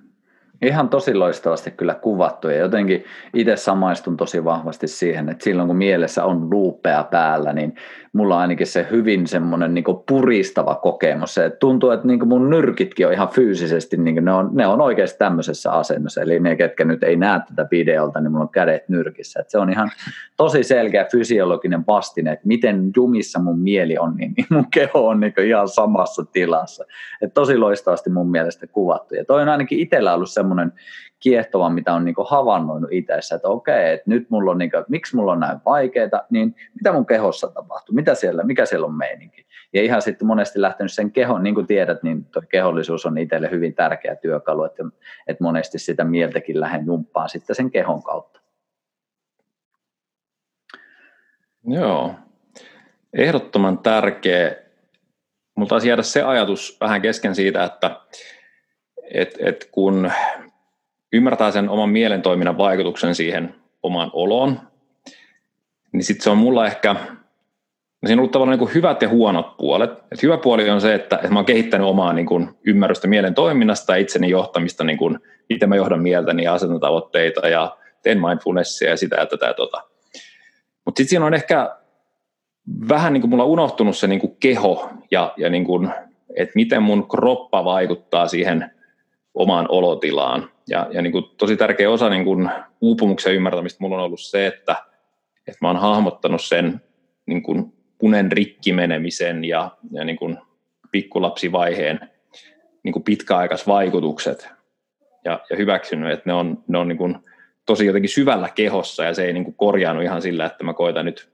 [0.63, 5.77] Ihan tosi loistavasti kyllä kuvattu ja jotenkin itse samaistun tosi vahvasti siihen, että silloin kun
[5.77, 7.75] mielessä on luupea päällä, niin
[8.17, 11.35] mulla on ainakin se hyvin semmoinen niin puristava kokemus.
[11.35, 15.19] Se tuntuu, että niin mun nyrkitkin on ihan fyysisesti, niin ne, on, ne on oikeasti
[15.19, 16.21] tämmöisessä asennossa.
[16.21, 19.41] Eli ne, ketkä nyt ei näe tätä videolta, niin mulla on kädet nyrkissä.
[19.41, 19.91] Että se on ihan
[20.37, 25.35] tosi selkeä fysiologinen vastine, että miten jumissa mun mieli on, niin, mun keho on niin
[25.47, 26.85] ihan samassa tilassa.
[27.23, 29.15] Et tosi loistavasti mun mielestä kuvattu.
[29.15, 30.73] Ja toi on ainakin itsellä ollut semmoinen
[31.21, 35.17] kiehtova, mitä on niin havainnoinut itsessä, että okei, että nyt mulla on, niin kuin, miksi
[35.17, 39.47] mulla on näin vaikeita, niin mitä mun kehossa tapahtuu, mitä siellä, mikä siellä on meininki.
[39.73, 43.51] Ja ihan sitten monesti lähtenyt sen kehon, niin kuin tiedät, niin tuo kehollisuus on itselle
[43.51, 44.85] hyvin tärkeä työkalu, että,
[45.27, 48.41] että monesti sitä mieltäkin lähden jumppaan sitten sen kehon kautta.
[51.65, 52.15] Joo,
[53.13, 54.57] ehdottoman tärkeä.
[55.57, 58.01] Mutta taisi jäädä se ajatus vähän kesken siitä, että
[59.15, 60.11] et, et kun
[61.13, 64.61] ymmärtää sen oman mielentoiminnan vaikutuksen siihen omaan oloon,
[65.93, 69.57] niin sitten se on mulla ehkä, no siinä on ollut tavallaan niin hyvät ja huonot
[69.57, 69.91] puolet.
[70.13, 73.35] Et hyvä puoli on se, että, että mä oon kehittänyt omaa niin kuin ymmärrystä mielen
[73.35, 78.21] toiminnasta ja itseni johtamista, niin kuin, miten mä johdan mieltäni ja asetan tavoitteita ja teen
[78.21, 79.83] mindfulnessia ja sitä ja tätä ja tota.
[80.85, 81.77] Mutta sitten siinä on ehkä
[82.89, 85.91] vähän niin kuin mulla unohtunut se niin kuin keho ja, ja niin kuin,
[86.37, 88.71] että miten mun kroppa vaikuttaa siihen
[89.37, 90.51] omaan olotilaan.
[90.69, 94.47] Ja, ja niin kuin tosi tärkeä osa niin kuin uupumuksen ymmärtämistä mulla on ollut se,
[94.47, 94.77] että,
[95.39, 96.81] että mä oon hahmottanut sen
[97.27, 100.39] niin kuin punen rikkimenemisen ja, ja niin kuin
[100.91, 102.01] pikkulapsivaiheen
[102.83, 104.49] niin kuin pitkäaikaisvaikutukset
[105.25, 107.17] ja, ja hyväksynyt, että ne on, ne on niin kuin
[107.67, 111.05] tosi jotenkin syvällä kehossa ja se ei niin kuin korjaannu ihan sillä, että mä koitan
[111.05, 111.29] nyt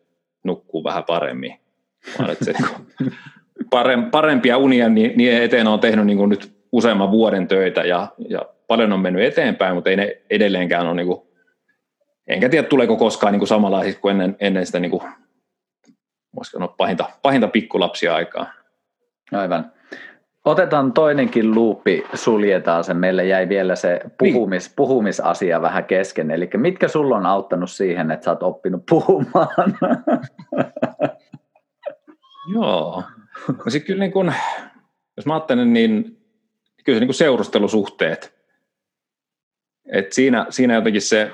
[0.44, 1.60] nukkua vähän paremmin,
[2.18, 3.12] vaan että se niin
[4.10, 8.42] parempia unia niin, niin eteen on tehnyt niin kuin nyt useamman vuoden töitä ja, ja
[8.66, 11.20] paljon on mennyt eteenpäin, mutta ei ne edelleenkään ole, niin kuin,
[12.26, 15.02] enkä tiedä tuleeko koskaan niin kuin samanlaisiksi kuin ennen, ennen sitä niin kuin,
[16.42, 18.46] sanoa, pahinta, pahinta pikkulapsia aikaa.
[19.32, 19.72] Aivan.
[20.44, 22.94] Otetaan toinenkin luuppi, suljetaan se.
[22.94, 24.76] Meille jäi vielä se puhumis, niin.
[24.76, 26.30] puhumisasia vähän kesken.
[26.30, 29.48] Eli mitkä sulla on auttanut siihen, että sä oot oppinut puhumaan?
[32.54, 33.02] Joo.
[33.48, 34.32] No sitten kyllä niin kun,
[35.16, 36.21] jos mä ajattelen, niin
[36.84, 38.42] kyllä se niin kuin seurustelusuhteet.
[39.92, 41.30] Et siinä, siinä jotenkin se,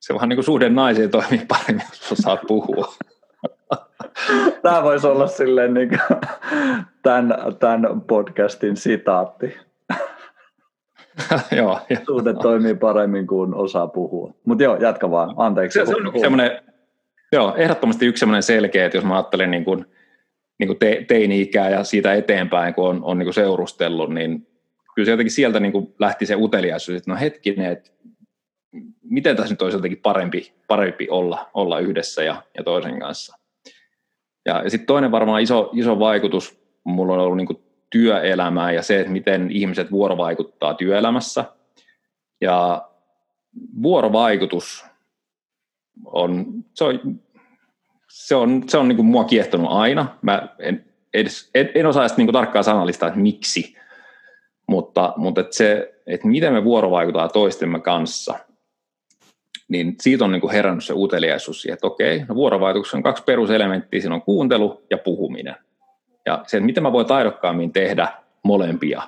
[0.00, 2.94] se vähän niin kuin suhde naiseen toimii paremmin, jos osaat puhua.
[4.62, 6.00] Tämä voisi olla silleen niin kuin
[7.02, 9.56] tämän, tämän podcastin sitaatti.
[11.56, 12.42] joo, Suhde joo.
[12.42, 14.34] toimii paremmin kuin osaa puhua.
[14.46, 15.34] Mutta joo, jatka vaan.
[15.36, 15.78] Anteeksi.
[15.78, 16.62] Se, se on semmoinen,
[17.32, 19.86] joo, ehdottomasti yksi semmoinen selkeä, että jos mä ajattelen niin kuin,
[20.58, 24.46] niin kuin te, teini-ikää ja siitä eteenpäin, kun on, on niin kuin seurustellut, niin
[24.98, 27.90] kyllä se jotenkin sieltä niin kuin lähti se uteliaisuus, että no hetkinen, että
[29.02, 33.38] miten tässä nyt olisi jotenkin parempi, parempi olla, olla yhdessä ja, ja toisen kanssa.
[34.46, 38.82] Ja, ja sitten toinen varmaan iso, iso vaikutus mulla on ollut niin kuin työelämään ja
[38.82, 41.44] se, että miten ihmiset vuorovaikuttaa työelämässä.
[42.40, 42.88] Ja
[43.82, 44.84] vuorovaikutus
[46.04, 47.20] on, se on,
[48.08, 50.18] se on, se on niin kuin mua kiehtonut aina.
[50.22, 50.84] Mä en,
[51.14, 53.77] edes, en, en osaa edes niin kuin tarkkaan sanallistaa, että miksi,
[54.68, 58.38] mutta, mutta että se, että miten me vuorovaikutaan toistemme kanssa,
[59.68, 63.24] niin siitä on niin kuin herännyt se uteliaisuus siihen, että okei, no vuorovaikutus on kaksi
[63.24, 65.54] peruselementtiä, siinä on kuuntelu ja puhuminen.
[66.26, 68.08] Ja se, että miten mä voin taidokkaammin tehdä
[68.44, 69.02] molempia,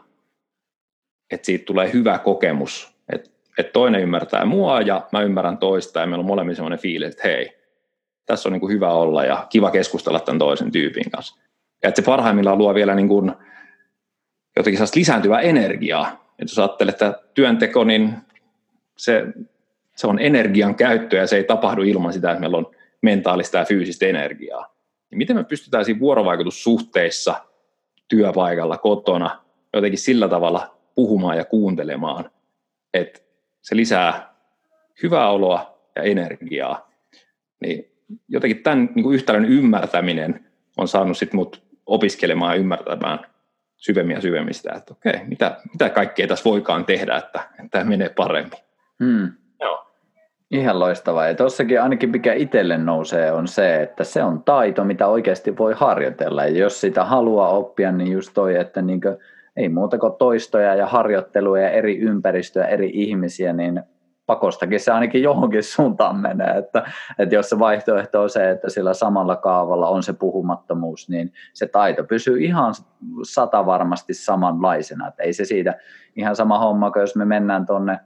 [1.31, 6.07] että siitä tulee hyvä kokemus, että, että toinen ymmärtää mua ja mä ymmärrän toista ja
[6.07, 7.61] meillä on molemmin sellainen fiilis, että hei,
[8.27, 11.41] tässä on niin kuin hyvä olla ja kiva keskustella tämän toisen tyypin kanssa.
[11.83, 13.33] Ja että se parhaimmillaan luo vielä niin kuin
[14.57, 16.09] jotenkin sellaista lisääntyvää energiaa.
[16.31, 18.15] Että jos ajattelee, että työnteko, niin
[18.97, 19.25] se,
[19.97, 22.71] se on energian käyttö ja se ei tapahdu ilman sitä, että meillä on
[23.03, 24.75] mentaalista ja fyysistä energiaa.
[25.11, 27.35] Ja miten me pystytään siinä vuorovaikutussuhteissa
[28.09, 29.41] työpaikalla, kotona,
[29.75, 32.31] jotenkin sillä tavalla puhumaan ja kuuntelemaan,
[32.95, 33.21] että
[33.63, 34.35] se lisää
[35.03, 36.91] hyvää oloa ja energiaa.
[37.61, 37.91] Niin
[38.29, 40.47] jotenkin tämän niin kuin yhtälön ymmärtäminen
[40.77, 43.19] on saanut sit mut opiskelemaan ja ymmärtämään
[43.81, 47.85] syvemmin ja syvemmin sitä, että okei, mitä, mitä kaikkea tässä voikaan tehdä, että, että tämä
[47.85, 48.59] menee paremmin.
[49.05, 49.33] Hmm.
[49.61, 49.87] Joo.
[50.51, 51.29] Ihan loistavaa.
[51.29, 55.75] Ja tuossakin ainakin mikä itselle nousee on se, että se on taito, mitä oikeasti voi
[55.77, 56.45] harjoitella.
[56.45, 59.17] Ja jos sitä haluaa oppia, niin just toi, että niin kuin,
[59.57, 63.83] ei muuta kuin toistoja ja harjoitteluja ja eri ympäristöjä, eri ihmisiä, niin
[64.31, 66.83] pakostakin se ainakin johonkin suuntaan menee, että,
[67.19, 71.67] että jos se vaihtoehto on se, että sillä samalla kaavalla on se puhumattomuus, niin se
[71.67, 72.75] taito pysyy ihan
[73.23, 75.75] sata varmasti samanlaisena, että ei se siitä
[76.17, 77.99] ihan sama homma, kun jos me mennään tuonne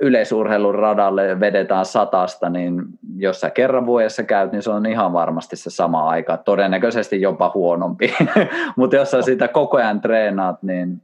[0.00, 2.82] yleisurheilun radalle vedetään satasta, niin
[3.16, 7.50] jos sä kerran vuodessa käyt, niin se on ihan varmasti se sama aika, todennäköisesti jopa
[7.54, 8.14] huonompi,
[8.76, 11.02] mutta jos sä sitä koko ajan treenaat, niin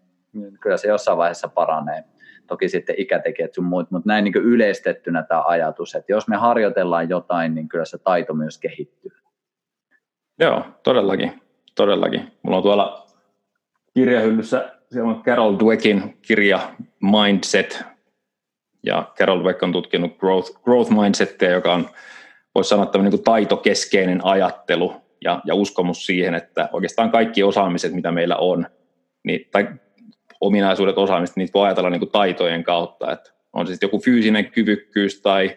[0.61, 2.05] kyllä se jossain vaiheessa paranee.
[2.51, 7.09] Toki sitten ikätekijät sun muut, mutta näin niin yleistettynä tämä ajatus, että jos me harjoitellaan
[7.09, 9.11] jotain, niin kyllä se taito myös kehittyy.
[10.39, 11.43] Joo, todellakin,
[11.75, 12.33] todellakin.
[12.43, 13.07] Mulla on tuolla
[13.95, 16.61] kirjahyllyssä, siellä on Carol Dweckin kirja
[17.01, 17.85] Mindset,
[18.83, 21.89] ja Carol Dweck on tutkinut growth, growth mindsettiä, joka on,
[22.55, 24.95] voisi sanoa, tämmöinen niin taitokeskeinen ajattelu
[25.25, 28.67] ja, ja uskomus siihen, että oikeastaan kaikki osaamiset, mitä meillä on,
[29.25, 29.69] niin, tai
[30.41, 35.21] ominaisuudet osaamista, niitä voi ajatella niin kuin taitojen kautta, että on se joku fyysinen kyvykkyys
[35.21, 35.57] tai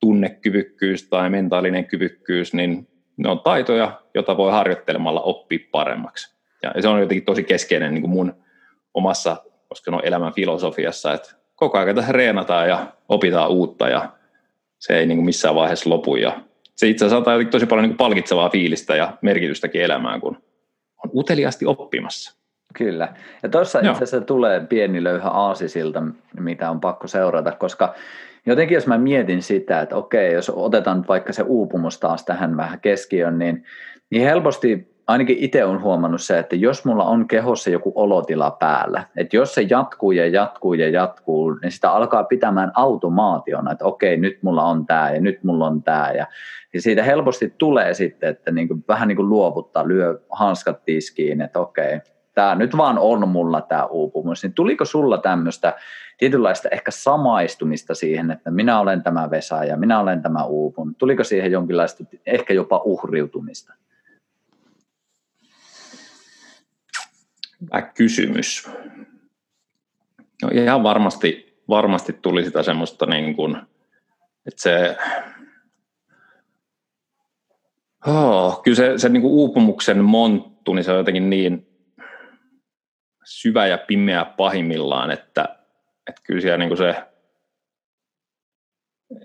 [0.00, 6.34] tunnekyvykkyys tai mentaalinen kyvykkyys, niin ne on taitoja, joita voi harjoittelemalla oppia paremmaksi.
[6.62, 8.34] Ja se on jotenkin tosi keskeinen niin kuin mun
[8.94, 9.36] omassa
[9.70, 14.12] koska no elämän filosofiassa, että koko ajan tässä reenataan ja opitaan uutta ja
[14.78, 16.16] se ei niin kuin missään vaiheessa lopu.
[16.16, 16.40] Ja
[16.76, 20.42] se itse asiassa antaa tosi paljon niin kuin palkitsevaa fiilistä ja merkitystäkin elämään, kun
[21.04, 22.39] on uteliaasti oppimassa.
[22.74, 23.08] Kyllä.
[23.42, 26.02] Ja tuossa itse asiassa tulee pieni löyhä aasisilta,
[26.40, 27.94] mitä on pakko seurata, koska
[28.46, 32.56] jotenkin jos mä mietin sitä, että okei, jos otetaan nyt vaikka se uupumus taas tähän
[32.56, 33.64] vähän keskiön, niin,
[34.10, 39.04] niin helposti ainakin itse olen huomannut se, että jos mulla on kehossa joku olotila päällä,
[39.16, 44.16] että jos se jatkuu ja jatkuu ja jatkuu, niin sitä alkaa pitämään automaationa, että okei,
[44.16, 46.12] nyt mulla on tämä ja nyt mulla on tämä.
[46.16, 46.26] Ja,
[46.74, 51.40] ja siitä helposti tulee sitten, että niin kuin, vähän niin kuin luovuttaa, lyö hanskat tiskiin,
[51.40, 52.00] että okei,
[52.34, 54.42] tämä nyt vaan on mulla tämä uupumus.
[54.42, 55.76] Niin tuliko sulla tämmöistä
[56.18, 60.94] tietynlaista ehkä samaistumista siihen, että minä olen tämä Vesa ja minä olen tämä uupun?
[60.94, 63.74] Tuliko siihen jonkinlaista ehkä jopa uhriutumista?
[67.60, 68.70] hyvä kysymys.
[70.42, 73.56] No ihan varmasti, varmasti tuli sitä semmoista, niin kuin,
[74.46, 74.96] että se,
[78.06, 81.69] oh, kyllä se, se niin kuin uupumuksen monttu, niin se on jotenkin niin
[83.30, 85.44] syvä ja pimeä pahimmillaan, että,
[86.08, 86.94] että kyllä siellä niin se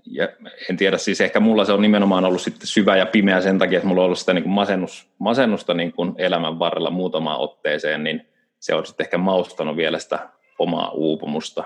[0.06, 0.28] ja
[0.70, 3.78] en tiedä, siis ehkä mulla se on nimenomaan ollut sitten syvä ja pimeä sen takia,
[3.78, 8.28] että mulla on ollut sitä niin masennus, masennusta niin kuin elämän varrella muutamaan otteeseen, niin
[8.60, 10.30] se on sitten ehkä maustanut vielä sitä
[10.60, 11.64] omaa uupumusta.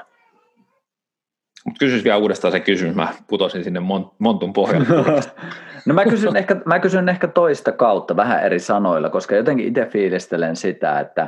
[1.66, 3.80] Mutta kysyisin vielä uudestaan se kysymys, mä putosin sinne
[4.20, 4.88] montun pohjalle.
[5.86, 9.86] no mä kysyn, ehkä, mä kysyn ehkä toista kautta vähän eri sanoilla, koska jotenkin itse
[9.86, 11.28] fiilistelen sitä, että,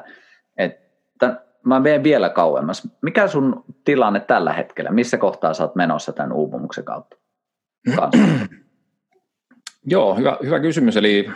[1.65, 2.87] mä menen vielä kauemmas.
[3.01, 4.91] Mikä sun tilanne tällä hetkellä?
[4.91, 7.15] Missä kohtaa sä oot menossa tämän uupumuksen kautta?
[9.85, 10.97] Joo, hyvä, hyvä kysymys.
[10.97, 11.29] Eli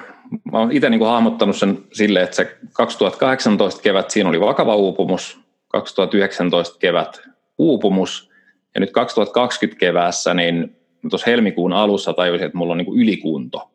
[0.51, 5.39] mä oon itse niin hahmottanut sen sille, että se 2018 kevät, siinä oli vakava uupumus,
[5.67, 7.21] 2019 kevät
[7.57, 8.31] uupumus,
[8.75, 10.75] ja nyt 2020 keväässä, niin
[11.09, 13.71] tuossa helmikuun alussa tajusin, että mulla on niin ylikunto.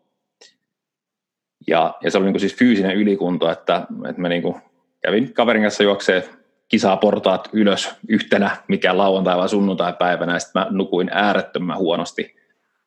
[1.66, 4.54] Ja, ja se oli niin siis fyysinen ylikunto, että, että mä niin
[5.00, 6.22] kävin kaverin kanssa juokseen
[6.68, 12.36] kisaa portaat ylös yhtenä, mikä lauantai vai sunnuntai päivänä, ja sitten mä nukuin äärettömän huonosti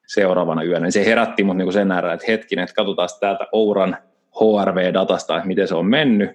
[0.07, 0.91] seuraavana yönä.
[0.91, 3.97] Se herätti mut niinku sen äärellä, että hetkinen, että katsotaan täältä Ouran
[4.35, 6.29] HRV-datasta, että miten se on mennyt,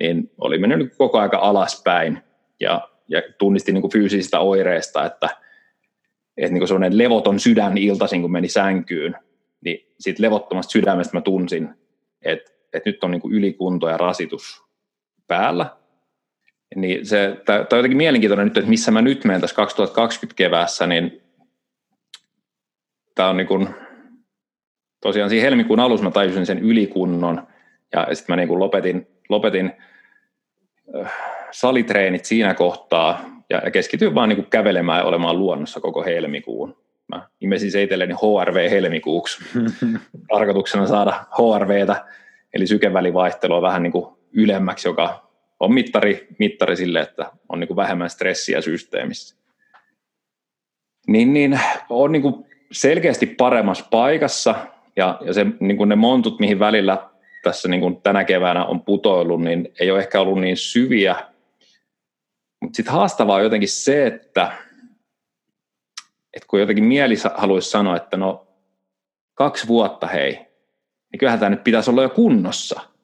[0.00, 2.22] niin oli mennyt niinku koko aika alaspäin
[2.60, 5.28] ja, ja tunnisti niin fyysisistä oireista, että,
[6.36, 9.16] että niin sellainen levoton sydän iltaisin, kun meni sänkyyn,
[9.64, 11.68] niin siitä levottomasta sydämestä mä tunsin,
[12.22, 14.65] että, että nyt on niin ylikunto ja rasitus
[15.26, 15.66] päällä,
[16.76, 20.86] niin se, tämä on jotenkin mielenkiintoinen nyt, että missä mä nyt menen tässä 2020 keväässä,
[20.86, 21.22] niin
[23.14, 23.68] tämä on niin kuin,
[25.00, 27.46] tosiaan siinä helmikuun alussa mä tajusin sen ylikunnon
[27.92, 29.72] ja sitten mä niin kuin lopetin, lopetin
[31.00, 31.12] äh,
[31.50, 36.76] salitreenit siinä kohtaa ja, ja keskityin vaan niin kuin kävelemään ja olemaan luonnossa koko helmikuun.
[37.08, 39.44] Mä nimesin se itselleni HRV helmikuuksi
[40.32, 42.04] tarkoituksena saada HRVtä
[42.54, 45.30] eli sykevälivaihtelua vähän niin kuin ylemmäksi, joka
[45.60, 49.36] on mittari, mittari sille, että on niin kuin vähemmän stressiä systeemissä.
[51.06, 54.54] Niin, niin on niin kuin selkeästi paremmassa paikassa
[54.96, 57.10] ja, ja se, niin kuin ne montut, mihin välillä
[57.42, 61.16] tässä niin kuin tänä keväänä on putoillut, niin ei ole ehkä ollut niin syviä.
[62.62, 64.52] Mutta sitten haastavaa on jotenkin se, että,
[66.34, 68.46] että kun jotenkin mieli haluaisi sanoa, että no
[69.34, 70.32] kaksi vuotta hei,
[71.12, 72.95] niin kyllähän tämä nyt pitäisi olla jo kunnossa.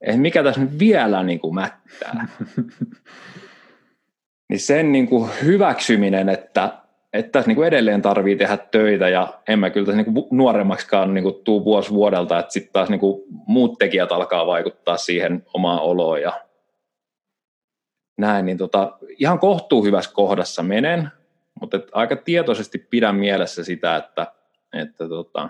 [0.00, 2.28] Että mikä tässä nyt vielä niin kuin mättää.
[4.48, 6.78] niin sen niin kuin hyväksyminen, että,
[7.12, 10.26] että tässä niin kuin edelleen tarvii tehdä töitä ja en mä kyllä tässä niin kuin
[10.30, 14.96] nuoremmaksikaan niin kuin tuu vuosi vuodelta, että sitten taas niin kuin muut tekijät alkaa vaikuttaa
[14.96, 16.46] siihen omaan oloon ja
[18.18, 21.08] näin, niin tota, ihan kohtuu hyvässä kohdassa menen,
[21.60, 24.32] mutta et aika tietoisesti pidän mielessä sitä, että,
[24.72, 25.48] että, tota,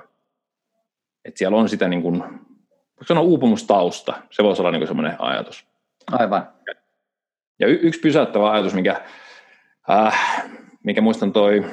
[1.25, 2.23] että siellä on sitä niin kuin,
[3.05, 5.67] sanoa uupumustausta, se voisi olla niin semmoinen ajatus.
[6.13, 6.49] Aivan.
[7.59, 9.01] Ja y- yksi pysäyttävä ajatus, mikä,
[9.91, 10.45] äh,
[10.83, 11.65] mikä muistan toi,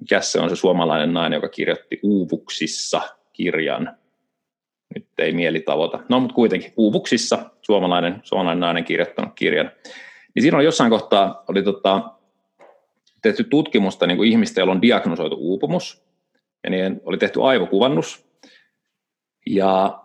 [0.00, 3.02] mikä se on se suomalainen nainen, joka kirjoitti Uuvuksissa
[3.32, 3.96] kirjan,
[4.94, 9.70] nyt ei mieli tavoita, no mutta kuitenkin Uuvuksissa suomalainen, suomalainen nainen kirjoittanut kirjan,
[10.34, 12.10] niin siinä oli jossain kohtaa oli tota,
[13.22, 16.04] tehty tutkimusta niin kuin ihmistä, joilla on diagnosoitu uupumus,
[16.64, 18.26] ja niin oli tehty aivokuvannus,
[19.46, 20.03] ja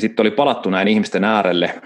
[0.00, 1.80] sitten oli palattu näin ihmisten äärelle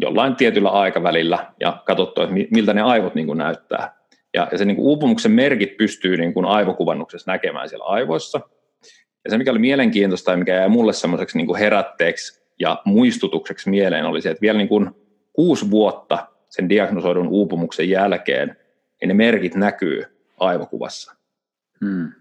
[0.00, 3.94] jollain tietyllä aikavälillä ja katsottu, että miltä ne aivot niin kuin näyttää.
[4.34, 8.40] Ja, ja se niin kuin uupumuksen merkit pystyy niin kuin aivokuvannuksessa näkemään siellä aivoissa.
[9.24, 14.06] Ja se, mikä oli mielenkiintoista ja mikä jäi mulle semmoiseksi niin herätteeksi ja muistutukseksi mieleen,
[14.06, 14.90] oli se, että vielä niin kuin
[15.32, 18.56] kuusi vuotta sen diagnosoidun uupumuksen jälkeen,
[19.00, 20.04] niin ne merkit näkyy
[20.38, 21.16] aivokuvassa.
[21.84, 22.12] Hmm.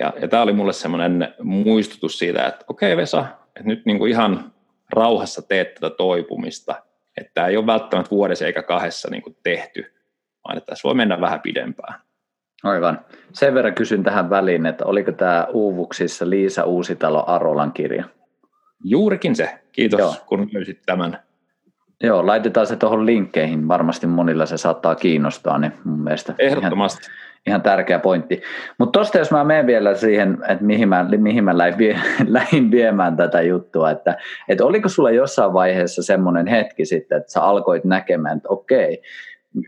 [0.00, 3.24] Ja, ja tämä oli mulle semmoinen muistutus siitä, että okei okay, Vesa,
[3.56, 4.52] että nyt niin kuin ihan
[4.92, 6.74] rauhassa teet tätä toipumista,
[7.16, 9.94] että tämä ei ole välttämättä vuodessa eikä kahdessa niin kuin tehty,
[10.44, 11.94] vaan että tässä voi mennä vähän pidempään.
[12.62, 13.00] Aivan.
[13.32, 18.04] Sen verran kysyn tähän väliin, että oliko tämä Uuvuksissa Liisa Uusitalo Arolan kirja?
[18.84, 19.58] Juurikin se.
[19.72, 20.14] Kiitos, Joo.
[20.26, 21.18] kun löysit tämän.
[22.02, 23.68] Joo, laitetaan se tuohon linkkeihin.
[23.68, 27.06] Varmasti monilla se saattaa kiinnostaa, niin mun mielestä Ehdottomasti.
[27.06, 28.42] Ihan, ihan tärkeä pointti.
[28.78, 32.70] Mutta tuosta jos mä menen vielä siihen, että mihin mä, mihin mä lähdin, vie, lähdin
[32.70, 34.18] viemään tätä juttua, että,
[34.48, 39.02] että oliko sulla jossain vaiheessa semmoinen hetki sitten, että sä alkoit näkemään, että okei,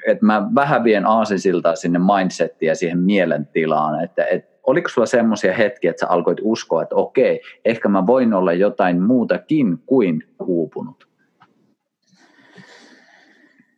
[0.06, 5.52] että mä vähän vien aasinsiltaa sinne mindsettiin ja siihen mielentilaan, että, että oliko sulla semmoisia
[5.54, 11.08] hetkiä, että sä alkoit uskoa, että okei, ehkä mä voin olla jotain muutakin kuin uupunut?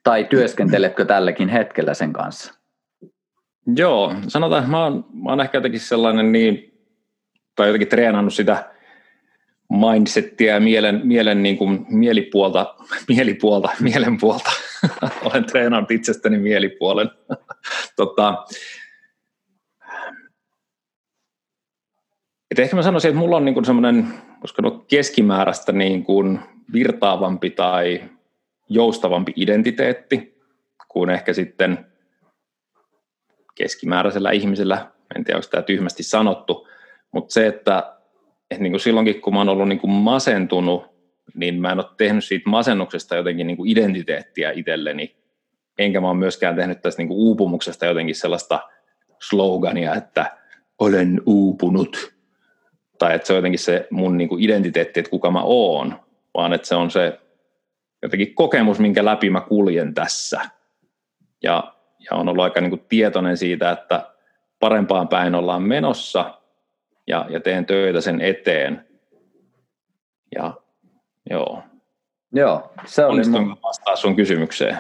[0.05, 2.56] Tai työskenteletkö tälläkin hetkellä sen kanssa?
[3.67, 6.83] Joo, sanotaan, että mä oon, mä oon ehkä jotenkin sellainen niin,
[7.55, 8.71] tai jotenkin treenannut sitä
[9.71, 12.75] mindsettiä ja mielen, mielen niin kuin mielipuolta,
[13.09, 14.51] mielipuolta, mielenpuolta.
[15.25, 17.11] Olen treenannut itsestäni mielipuolen.
[17.97, 18.45] tota,
[22.51, 24.07] et ehkä mä sanoisin, että mulla on niin semmoinen
[24.41, 26.41] koska keskimääräistä niin kuin
[26.73, 28.03] virtaavampi tai
[28.69, 30.41] joustavampi identiteetti
[30.89, 31.87] kuin ehkä sitten
[33.57, 36.69] keskimääräisellä ihmisellä, en tiedä onko tämä tyhmästi sanottu,
[37.13, 37.97] mutta se, että,
[38.51, 40.85] että niin kuin silloinkin kun mä oon ollut niin kuin masentunut,
[41.35, 45.17] niin mä en ole tehnyt siitä masennuksesta jotenkin niin kuin identiteettiä itselleni,
[45.79, 48.61] enkä mä oon myöskään tehnyt tästä niin kuin uupumuksesta jotenkin sellaista
[49.23, 50.37] slogania, että
[50.79, 52.15] olen uupunut,
[52.99, 56.01] tai että se on jotenkin se mun niin kuin identiteetti, että kuka mä oon,
[56.35, 57.21] vaan että se on se
[58.03, 60.41] jotenkin kokemus, minkä läpi mä kuljen tässä.
[61.43, 61.76] Ja
[62.11, 64.11] ja on ollut aika niin kuin tietoinen siitä, että
[64.61, 66.41] parempaan päin ollaan menossa
[67.07, 68.89] ja, ja teen töitä sen eteen.
[70.35, 70.55] Ja
[71.31, 71.63] joo.
[72.33, 73.57] Joo, se oli mun...
[73.63, 74.77] vastaa sun kysymykseen?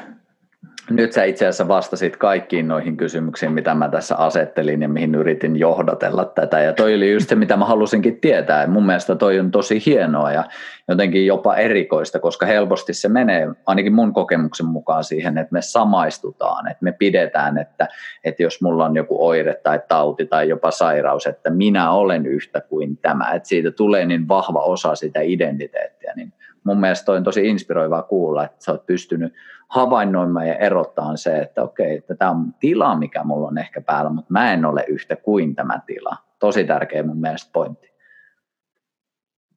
[0.90, 5.56] Nyt sä itse asiassa vastasit kaikkiin noihin kysymyksiin, mitä mä tässä asettelin ja mihin yritin
[5.56, 6.60] johdatella tätä.
[6.60, 8.66] Ja toi oli just se, mitä mä halusinkin tietää.
[8.66, 10.44] Mun mielestä toi on tosi hienoa ja
[10.88, 16.70] jotenkin jopa erikoista, koska helposti se menee ainakin mun kokemuksen mukaan siihen, että me samaistutaan,
[16.70, 17.88] että me pidetään, että,
[18.24, 22.60] että jos mulla on joku oire tai tauti tai jopa sairaus, että minä olen yhtä
[22.60, 26.32] kuin tämä, että siitä tulee niin vahva osa sitä identiteettiä, niin
[26.66, 29.34] mun mielestä on tosi inspiroivaa kuulla, että sä oot pystynyt
[29.68, 34.10] havainnoimaan ja erottaa se, että okei, että tämä on tila, mikä mulla on ehkä päällä,
[34.10, 36.16] mutta mä en ole yhtä kuin tämä tila.
[36.38, 37.92] Tosi tärkeä mun mielestä pointti.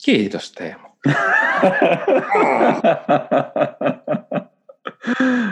[0.05, 0.87] Kiitos Teemu.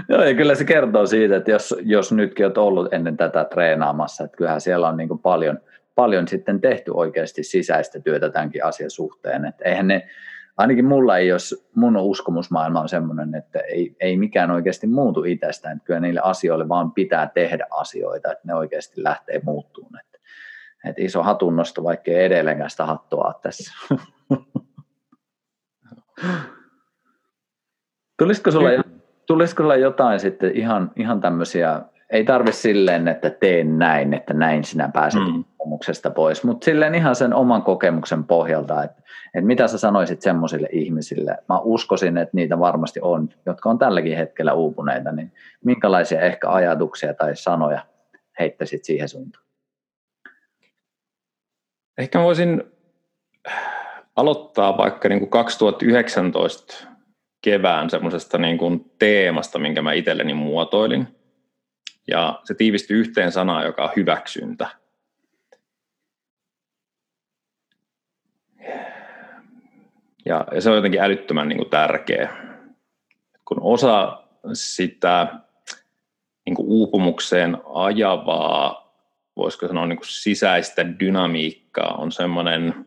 [0.09, 4.23] Joo, ja kyllä se kertoo siitä, että jos, jos nytkin olet ollut ennen tätä treenaamassa,
[4.23, 5.59] että kyllähän siellä on niin kuin paljon,
[5.95, 9.45] paljon sitten tehty oikeasti sisäistä työtä tämänkin asian suhteen.
[9.45, 10.07] Että eihän ne,
[10.57, 15.77] ainakin mulla ei, jos mun uskomusmaailma on semmoinen, että ei, ei mikään oikeasti muutu itsestään,
[15.77, 20.01] että kyllä niille asioille vaan pitää tehdä asioita, että ne oikeasti lähtee muuttumaan.
[20.05, 20.17] Että,
[20.89, 23.73] että iso hatunnosto, vaikka ei edelleenkään sitä hattua tässä.
[28.19, 28.69] tulisiko, sulla,
[29.27, 34.63] tulisiko sulla jotain sitten ihan, ihan tämmöisiä ei tarvi silleen, että teen näin, että näin
[34.63, 35.35] sinä pääset mm.
[35.37, 39.01] uupumuksesta pois, mutta silleen ihan sen oman kokemuksen pohjalta, että,
[39.33, 44.17] että mitä sä sanoisit semmoisille ihmisille, mä uskoisin, että niitä varmasti on, jotka on tälläkin
[44.17, 45.31] hetkellä uupuneita, niin
[45.65, 47.81] minkälaisia ehkä ajatuksia tai sanoja
[48.39, 49.45] heittäisit siihen suuntaan?
[51.97, 52.63] Ehkä voisin
[54.15, 56.87] aloittaa vaikka niin kuin 2019
[57.41, 61.16] kevään semmoisesta niin kuin teemasta, minkä mä itselleni muotoilin.
[62.07, 64.67] Ja se tiivistyy yhteen sanaan, joka on hyväksyntä.
[70.25, 72.29] Ja, ja se on jotenkin älyttömän niin kuin tärkeä.
[73.45, 75.27] Kun osa sitä
[76.45, 78.93] niin kuin uupumukseen ajavaa,
[79.35, 82.85] voisiko sanoa niin kuin sisäistä dynamiikkaa, on semmoinen,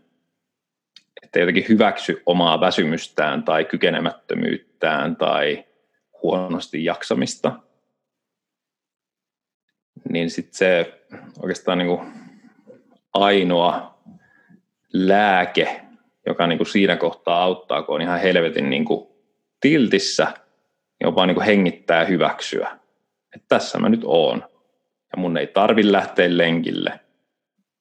[1.23, 5.65] että jotenkin hyväksy omaa väsymystään tai kykenemättömyyttään tai
[6.23, 7.53] huonosti jaksamista–
[10.13, 11.01] niin sitten se
[11.43, 12.01] oikeastaan niin kuin
[13.15, 13.99] ainoa
[14.93, 15.81] lääke,
[16.27, 19.09] joka niin kuin siinä kohtaa auttaa, kun on ihan helvetin niin kuin
[19.61, 20.27] tiltissä,
[21.15, 22.79] vaan niin kuin hengittää hyväksyä.
[23.35, 24.45] Että tässä mä nyt oon.
[25.13, 27.01] Ja mun ei tarvi lähteä lenkille.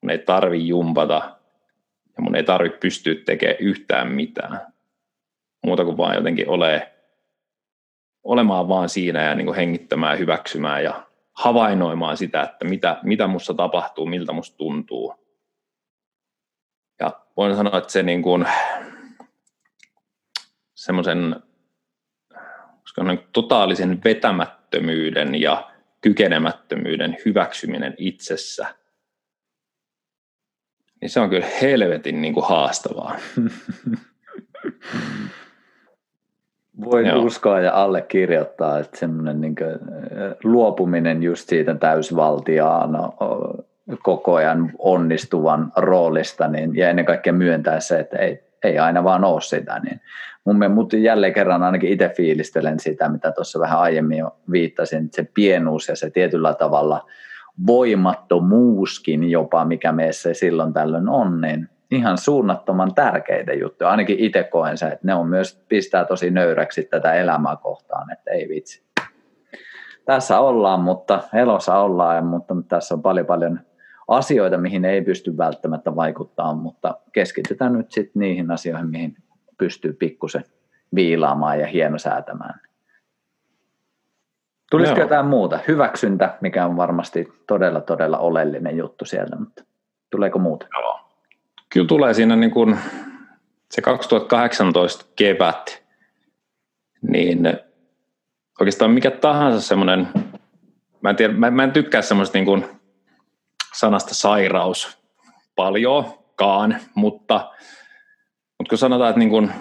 [0.02, 1.36] Mun ei tarvi jumpata.
[2.16, 4.60] Ja mun ei tarvi pystyä tekemään yhtään mitään.
[5.66, 6.92] Muuta kuin vaan jotenkin ole,
[8.24, 11.09] olemaan vaan siinä ja niin kuin hengittämään hyväksymään ja
[11.40, 15.14] havainnoimaan sitä, että mitä, mitä musta tapahtuu, miltä musta tuntuu.
[17.00, 18.46] Ja voin sanoa, että se niin kuin,
[20.74, 21.36] semmoisen
[23.32, 25.70] totaalisen vetämättömyyden ja
[26.00, 28.74] kykenemättömyyden hyväksyminen itsessä,
[31.00, 33.18] niin se on kyllä helvetin niin kuin haastavaa.
[36.84, 37.22] Voin Joo.
[37.22, 39.54] uskoa ja allekirjoittaa, että semmoinen niin
[40.44, 42.90] luopuminen just siitä täysvaltiaan
[44.02, 49.24] koko ajan onnistuvan roolista niin, ja ennen kaikkea myöntää se, että ei, ei aina vaan
[49.24, 49.80] ole sitä.
[49.84, 50.00] Niin
[50.44, 55.04] mun mielestä, mutta jälleen kerran ainakin itse fiilistelen sitä, mitä tuossa vähän aiemmin jo viittasin,
[55.04, 57.06] että se pienuus ja se tietyllä tavalla
[57.66, 63.90] voimattomuuskin jopa, mikä meissä silloin tällöin on, niin ihan suunnattoman tärkeitä juttuja.
[63.90, 68.30] Ainakin itse koen se, että ne on myös pistää tosi nöyräksi tätä elämää kohtaan, että
[68.30, 68.82] ei vitsi.
[70.04, 73.60] Tässä ollaan, mutta elossa ollaan, mutta tässä on paljon paljon
[74.08, 79.16] asioita, mihin ei pysty välttämättä vaikuttamaan, mutta keskitytään nyt sitten niihin asioihin, mihin
[79.58, 80.44] pystyy pikkusen
[80.94, 82.60] viilaamaan ja hienosäätämään.
[84.70, 85.58] Tulisiko jotain muuta?
[85.68, 89.64] Hyväksyntä, mikä on varmasti todella, todella oleellinen juttu siellä, mutta
[90.10, 90.66] tuleeko muuta?
[90.80, 91.09] Joo
[91.72, 92.78] kyllä tulee siinä niin kuin
[93.70, 95.82] se 2018 kevät,
[97.02, 97.52] niin
[98.60, 100.08] oikeastaan mikä tahansa semmoinen,
[101.00, 102.64] mä en, tiedä, mä, mä en tykkää semmoista niin kuin
[103.74, 104.98] sanasta sairaus
[105.56, 107.50] paljonkaan, mutta,
[108.58, 109.52] mutta kun sanotaan, että niin kuin,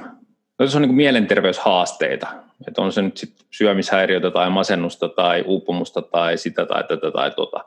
[0.59, 2.27] no se on niin kuin mielenterveyshaasteita,
[2.67, 7.31] että on se nyt sit syömishäiriötä tai masennusta tai uupumusta tai sitä tai tätä tai
[7.31, 7.65] tota,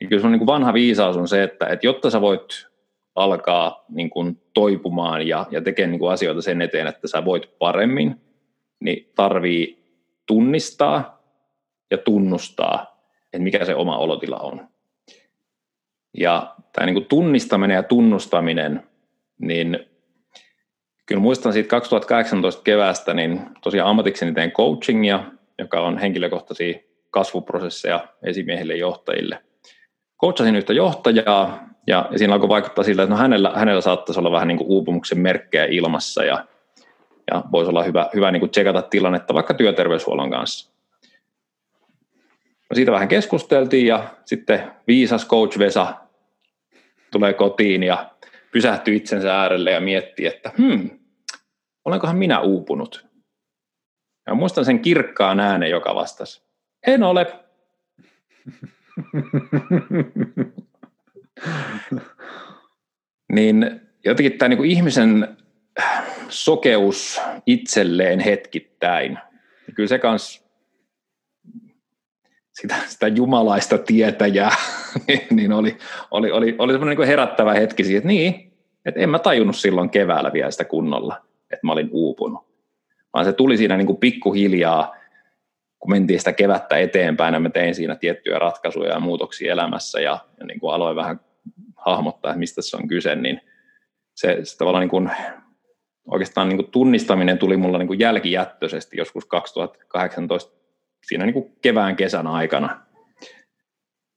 [0.00, 2.71] niin kyllä se on niin kuin vanha viisaus on se, että, että jotta sä voit
[3.14, 7.58] alkaa niin kuin toipumaan ja, ja tekemään niin kuin asioita sen eteen, että sä voit
[7.58, 8.20] paremmin,
[8.80, 9.84] niin tarvii
[10.26, 11.22] tunnistaa
[11.90, 14.68] ja tunnustaa, että mikä se oma olotila on.
[16.18, 18.82] Ja tämä niin kuin tunnistaminen ja tunnustaminen,
[19.38, 19.86] niin
[21.06, 25.24] kyllä muistan siitä 2018 keväästä, niin tosiaan ammatikseni teen coachingia,
[25.58, 26.78] joka on henkilökohtaisia
[27.10, 29.38] kasvuprosesseja esimiehille johtajille.
[30.20, 34.48] Coachasin yhtä johtajaa, ja, siinä alkoi vaikuttaa siltä, että no hänellä, hänellä saattaisi olla vähän
[34.48, 36.46] niin kuin uupumuksen merkkejä ilmassa ja,
[37.32, 40.72] ja voisi olla hyvä, hyvä niin kuin tsekata tilannetta vaikka työterveyshuollon kanssa.
[42.70, 45.94] No siitä vähän keskusteltiin ja sitten viisas coach Vesa
[47.10, 48.10] tulee kotiin ja
[48.52, 50.90] pysähtyy itsensä äärelle ja miettii, että hmm,
[51.84, 53.06] olenkohan minä uupunut?
[54.26, 56.42] Ja muistan sen kirkkaan äänen, joka vastasi,
[56.86, 57.26] en ole.
[63.32, 65.36] niin jotenkin tämä niin ihmisen
[66.28, 69.18] sokeus itselleen hetkittäin,
[69.66, 70.42] niin kyllä se kans
[72.52, 74.54] sitä, sitä jumalaista tietäjää,
[75.30, 75.76] niin oli,
[76.10, 78.52] oli, oli, oli semmoinen niin herättävä hetki siihen, että niin,
[78.84, 82.52] että en mä tajunnut silloin keväällä vielä sitä kunnolla, että mä olin uupunut.
[83.14, 84.96] Vaan se tuli siinä niin kuin pikkuhiljaa,
[85.78, 90.18] kun mentiin sitä kevättä eteenpäin ja mä tein siinä tiettyjä ratkaisuja ja muutoksia elämässä ja,
[90.40, 91.20] ja niin kuin aloin vähän
[91.84, 93.40] hahmottaa, mistä se on kyse, niin
[94.14, 95.10] se, se tavallaan niin kuin,
[96.06, 100.62] oikeastaan niin kuin tunnistaminen tuli mulla niin kuin jälkijättöisesti joskus 2018
[101.06, 102.80] siinä niin kuin kevään kesän aikana.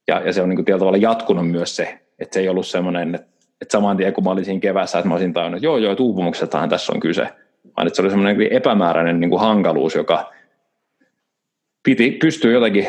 [0.08, 2.66] Ja, ja se on niin kuin tietyllä tavalla jatkunut myös se, että se ei ollut
[2.66, 3.26] semmoinen, että,
[3.60, 5.94] että saman tien kun mä olin siinä kevässä, että mä olisin tajunnut, että joo joo,
[5.94, 7.28] tuupumuksestahan tässä on kyse,
[7.76, 10.32] vaan että se oli semmoinen epämääräinen niin kuin hankaluus, joka
[11.82, 12.86] piti pystyä jotenkin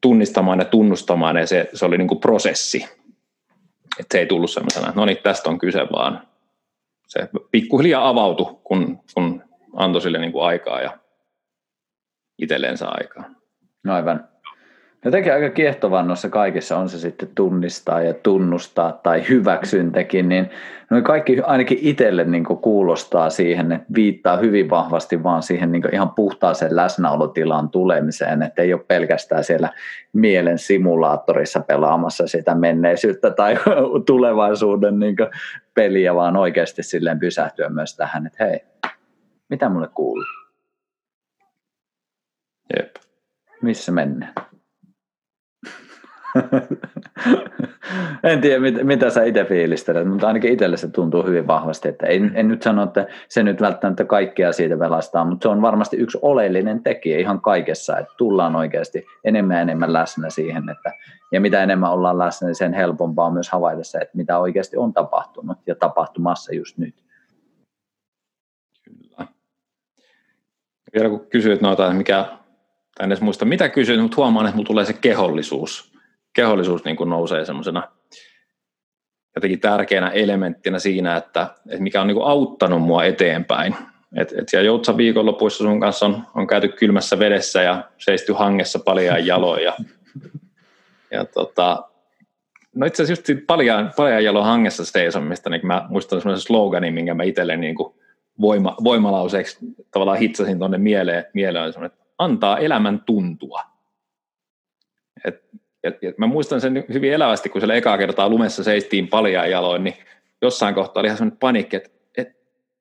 [0.00, 2.84] tunnistamaan ja tunnustamaan, ja se, se oli niin kuin prosessi.
[4.00, 6.28] Että se ei tullut semmoisena, että no niin, tästä on kyse, vaan
[7.06, 9.42] se pikkuhiljaa avautui, kun, kun
[9.76, 10.98] antoi sille niin kuin aikaa ja
[12.38, 13.24] itselleensä aikaa.
[13.84, 14.28] No aivan.
[15.04, 20.50] Jotenkin aika kiehtovaa noissa kaikissa on se sitten tunnistaa ja tunnustaa tai hyväksyntäkin, niin
[20.90, 26.10] noin kaikki ainakin itselle niin kuulostaa siihen, että viittaa hyvin vahvasti vaan siihen niin ihan
[26.10, 29.72] puhtaaseen läsnäolotilaan tulemiseen, että ei ole pelkästään siellä
[30.12, 33.56] mielen simulaattorissa pelaamassa sitä menneisyyttä tai
[34.06, 35.16] tulevaisuuden niin
[35.74, 38.60] peliä, vaan oikeasti silleen pysähtyä myös tähän, että hei,
[39.48, 40.24] mitä mulle kuuluu?
[42.76, 42.96] Jep.
[43.62, 44.45] Missä mennään?
[48.30, 51.88] en tiedä, mit, mitä sä itse fiilistelet, mutta ainakin itselle se tuntuu hyvin vahvasti.
[51.88, 55.62] Että en, en nyt sano, että se nyt välttämättä kaikkea siitä velastaa, mutta se on
[55.62, 60.92] varmasti yksi oleellinen tekijä ihan kaikessa, että tullaan oikeasti enemmän ja enemmän läsnä siihen, että,
[61.32, 64.76] ja mitä enemmän ollaan läsnä, niin sen helpompaa on myös havaita se, että mitä oikeasti
[64.76, 66.94] on tapahtunut ja tapahtumassa just nyt.
[68.82, 69.26] Kyllä.
[70.94, 72.26] Vielä kun kysyit noita, mikä
[73.00, 75.95] en edes muista mitä kysyin, mutta huomaan, että mulla tulee se kehollisuus.
[76.36, 77.88] Kehollisuus niin kuin nousee semmoisena
[79.36, 83.76] jotenkin tärkeänä elementtinä siinä, että, että mikä on niin kuin auttanut mua eteenpäin.
[84.16, 88.78] Et, et siellä Joutsan viikonlopuissa sun kanssa on, on käyty kylmässä vedessä ja seisty hangessa
[88.78, 89.64] paljaan jaloin.
[89.64, 89.72] Ja,
[91.10, 91.84] ja tota,
[92.74, 97.14] no itse asiassa just paljaan, paljaan jalon hangessa seisomista, niin mä muistan semmoisen sloganin, minkä
[97.14, 97.76] mä itselleni niin
[98.40, 99.58] voima, voimalauseeksi
[99.90, 103.75] tavallaan hitsasin tuonne mieleen, mieleen että antaa elämän tuntua.
[105.86, 109.50] Et, et, et mä muistan sen hyvin elävästi, kun siellä ekaa kertaa lumessa seistiin paljaan
[109.50, 109.94] jaloin, niin
[110.42, 112.28] jossain kohtaa oli ihan sellainen panikki, että et,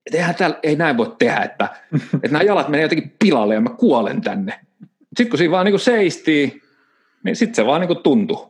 [0.06, 1.70] et eihän täällä, ei näin voi tehdä, että,
[2.24, 4.60] että nämä jalat menee jotenkin pilalle ja mä kuolen tänne.
[5.18, 6.62] Sitten kun siinä vaan niin seistiin,
[7.24, 8.48] niin sitten se vaan niin tuntui.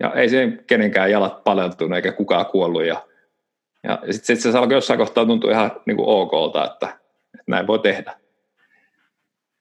[0.00, 2.84] Ja ei se kenenkään jalat paleltunut eikä kukaan kuollut.
[2.84, 3.06] Ja,
[3.84, 6.86] ja, ja sitten sit se alkoi jossain kohtaa tuntua ihan niin kuin okolta, että,
[7.34, 8.19] että näin voi tehdä.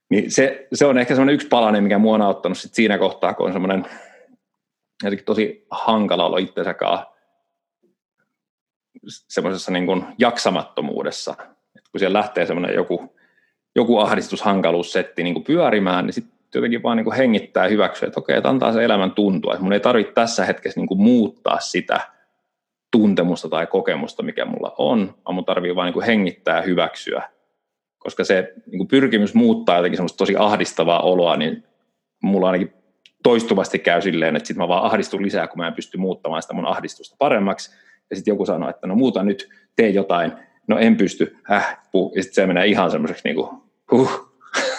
[0.09, 3.33] Niin se, se on ehkä semmoinen yksi palanen, mikä mua on auttanut sit siinä kohtaa,
[3.33, 3.85] kun on semmoinen
[5.25, 7.05] tosi hankala olla itsensäkaan
[9.07, 11.35] semmoisessa niin kuin jaksamattomuudessa.
[11.77, 13.15] Et kun siellä lähtee semmoinen joku,
[13.75, 18.19] joku ahdistushankaluussetti niin kuin pyörimään, niin sitten jotenkin vaan niin kuin hengittää ja hyväksyä, että
[18.19, 19.53] okei, että antaa se elämän tuntua.
[19.53, 22.01] Että mun ei tarvitse tässä hetkessä niin kuin muuttaa sitä
[22.91, 27.29] tuntemusta tai kokemusta, mikä mulla on, vaan mun tarvii vaan niin kuin hengittää ja hyväksyä
[28.09, 31.63] koska se niin pyrkimys muuttaa jotenkin semmoista tosi ahdistavaa oloa, niin
[32.23, 32.73] mulla ainakin
[33.23, 36.53] toistuvasti käy silleen, että sitten mä vaan ahdistun lisää, kun mä en pysty muuttamaan sitä
[36.53, 37.71] mun ahdistusta paremmaksi.
[38.09, 40.31] Ja sitten joku sanoo, että no muuta nyt, tee jotain.
[40.67, 42.11] No en pysty, äh, puh.
[42.15, 43.49] Ja sitten se menee ihan semmoiseksi niin kuin,
[43.91, 44.28] huh,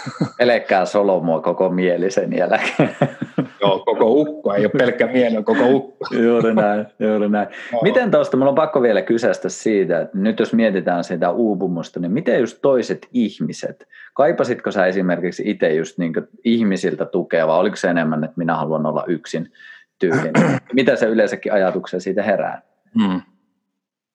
[0.39, 2.97] Pelkkää solomua koko mieli sen jälkeen.
[3.61, 6.15] Joo, koko ukko, ei ole pelkkä mieli, on koko ukko.
[6.25, 7.49] juuri näin, juuri näin.
[7.73, 7.79] No.
[7.83, 12.13] Miten tuosta, mulla on pakko vielä kysästä siitä, että nyt jos mietitään sitä uupumusta, niin
[12.13, 16.13] miten just toiset ihmiset, kaipasitko sä esimerkiksi itse just niin
[16.45, 19.53] ihmisiltä tukea, vai oliko se enemmän, että minä haluan olla yksin
[19.99, 20.33] tyylinen?
[20.73, 22.63] Mitä se yleensäkin ajatuksia siitä herää?
[23.01, 23.21] Hmm.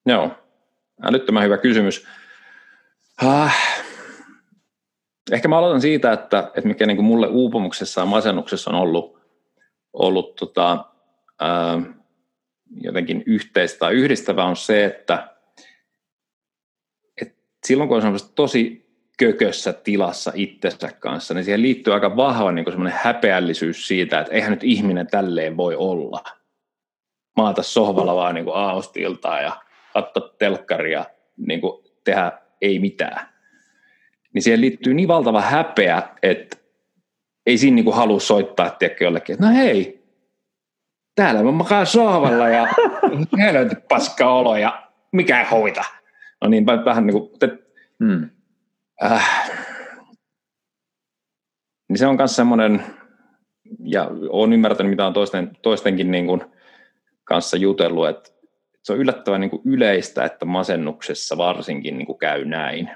[0.05, 0.31] Joo,
[1.01, 2.07] älyttömän hyvä kysymys.
[3.21, 3.55] Ah,
[5.31, 9.19] Ehkä mä aloitan siitä, että, että mikä niin kuin mulle uupumuksessa ja masennuksessa on ollut,
[9.93, 10.85] ollut tota,
[11.41, 11.81] ää,
[12.81, 15.35] jotenkin yhteistä tai yhdistävä on se, että,
[17.21, 18.85] että silloin kun on tosi
[19.19, 24.51] kökössä tilassa itsensä kanssa, niin siihen liittyy aika vahva niin semmoinen häpeällisyys siitä, että eihän
[24.51, 26.23] nyt ihminen tälleen voi olla.
[27.37, 29.61] Maata sohvalla vaan niin aostiltaan ja
[29.93, 31.05] katsoa telkkaria,
[31.37, 33.34] niin kuin tehdä ei mitään
[34.35, 36.57] niin siihen liittyy niin valtava häpeä, että
[37.45, 40.03] ei siinä niin halua soittaa tiedäkö, jollekin, että no hei,
[41.15, 42.67] täällä mä makaan sohvalla ja
[43.39, 45.83] helvetin paska olo ja mikä ei hoita.
[46.41, 47.47] No niin, vähän niin kuin, että,
[48.03, 48.29] hmm.
[49.03, 49.51] äh,
[51.89, 52.83] niin se on myös semmoinen,
[53.83, 56.41] ja olen ymmärtänyt, mitä on toisten, toistenkin niin kuin
[57.23, 58.29] kanssa jutellut, että
[58.83, 62.89] se on yllättävän niin kuin yleistä, että masennuksessa varsinkin niin kuin käy näin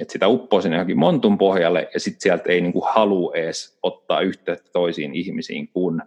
[0.00, 4.20] että sitä uppoo sinne johonkin montun pohjalle ja sitten sieltä ei niinku halua edes ottaa
[4.20, 6.02] yhteyttä toisiin ihmisiin, kun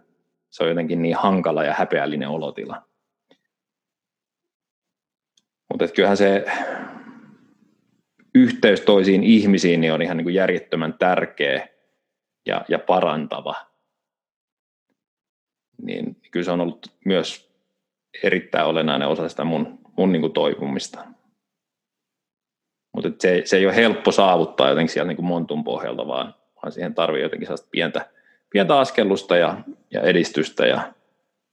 [0.50, 2.82] se on jotenkin niin hankala ja häpeällinen olotila.
[5.70, 6.44] Mutta kyllähän se
[8.34, 11.68] yhteys toisiin ihmisiin niin on ihan niin järjettömän tärkeä
[12.46, 13.54] ja, ja parantava.
[15.82, 17.50] niin kyllä se on ollut myös
[18.22, 21.06] erittäin olennainen osa sitä mun, mun niin toipumista.
[22.92, 26.72] Mutta se, se ei ole helppo saavuttaa jotenkin siellä niin kuin montun pohjalta, vaan, vaan
[26.72, 28.06] siihen tarvii jotenkin sellaista pientä,
[28.50, 29.56] pientä askellusta ja,
[29.90, 30.92] ja edistystä ja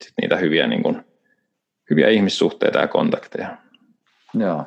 [0.04, 1.06] sit niitä hyviä, niin kuin,
[1.90, 3.58] hyviä ihmissuhteita ja kontakteja.
[4.34, 4.66] Joo.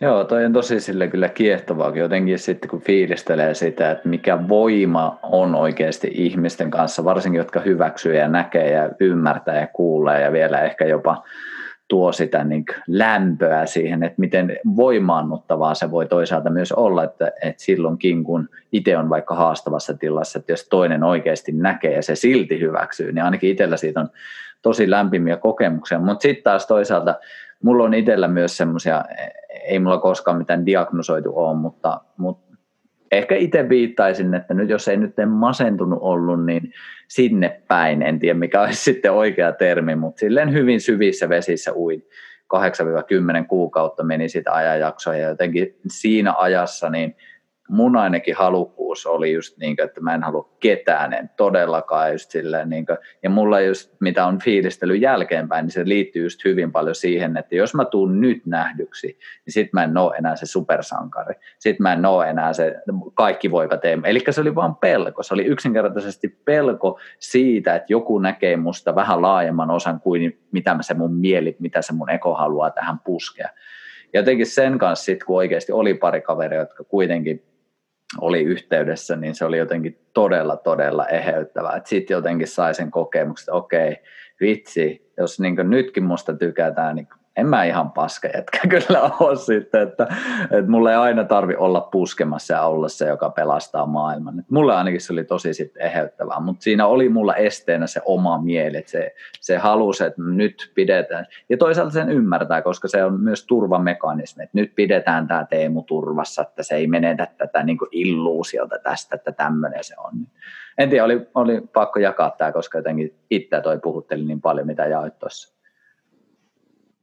[0.00, 5.18] Joo, toi on tosi sille kyllä kiehtovaa jotenkin sitten kun fiilistelee sitä, että mikä voima
[5.22, 10.60] on oikeasti ihmisten kanssa, varsinkin jotka hyväksyy ja näkee ja ymmärtää ja kuulee ja vielä
[10.60, 11.22] ehkä jopa
[11.88, 17.62] tuo sitä niin lämpöä siihen, että miten voimaannuttavaa se voi toisaalta myös olla, että, että
[17.62, 22.60] silloinkin kun itse on vaikka haastavassa tilassa, että jos toinen oikeasti näkee ja se silti
[22.60, 24.08] hyväksyy, niin ainakin itsellä siitä on
[24.62, 27.14] tosi lämpimiä kokemuksia, mutta sitten taas toisaalta
[27.62, 29.04] mulla on itsellä myös semmoisia,
[29.64, 32.56] ei mulla koskaan mitään diagnosoitu ole, mutta, mutta
[33.12, 36.72] ehkä itse viittaisin, että nyt jos ei nyt masentunut ollut, niin
[37.14, 42.06] sinne päin, en tiedä mikä olisi sitten oikea termi, mutta silleen hyvin syvissä vesissä uin.
[42.54, 47.16] 8-10 kuukautta meni sitä ajanjaksoa ja jotenkin siinä ajassa niin
[47.68, 52.30] mun ainakin halukkuus oli just niin kuin, että mä en halua ketään, en todellakaan just
[52.30, 56.72] silleen, niin kuin, ja mulla just mitä on fiilistely jälkeenpäin, niin se liittyy just hyvin
[56.72, 60.46] paljon siihen, että jos mä tuun nyt nähdyksi, niin sit mä en oo enää se
[60.46, 62.74] supersankari, sit mä en oo enää se
[63.14, 68.18] kaikki voivat teemme, eli se oli vaan pelko, se oli yksinkertaisesti pelko siitä, että joku
[68.18, 72.70] näkee musta vähän laajemman osan kuin mitä se mun mieli, mitä se mun eko haluaa
[72.70, 73.48] tähän puskea.
[74.12, 77.42] Ja jotenkin sen kanssa sitten, kun oikeasti oli pari kaveria, jotka kuitenkin
[78.20, 81.80] oli yhteydessä, niin se oli jotenkin todella, todella eheyttävää.
[81.84, 83.96] Sitten jotenkin sai sen kokemuksen, että okei,
[84.40, 89.82] vitsi, jos niin nytkin musta tykätään, niin en mä ihan paska jätkä kyllä ole sitten,
[89.82, 90.06] että,
[90.42, 94.38] että mulle ei aina tarvi olla puskemassa ja olla se, joka pelastaa maailman.
[94.38, 98.38] Et mulle ainakin se oli tosi sitten eheyttävää, mutta siinä oli mulla esteenä se oma
[98.42, 101.26] mieli, että se, se halusi, että nyt pidetään.
[101.48, 106.42] Ja toisaalta sen ymmärtää, koska se on myös turvamekanismi, että nyt pidetään tämä Teemu turvassa,
[106.42, 110.12] että se ei menetä tätä niin illuusiota tästä, että tämmöinen se on.
[110.78, 114.86] En tiedä, oli, oli pakko jakaa tämä, koska jotenkin itse toi puhutteli niin paljon, mitä
[114.86, 115.54] jaoit tuossa.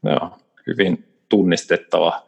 [0.03, 0.37] Joo,
[0.67, 2.27] hyvin tunnistettava.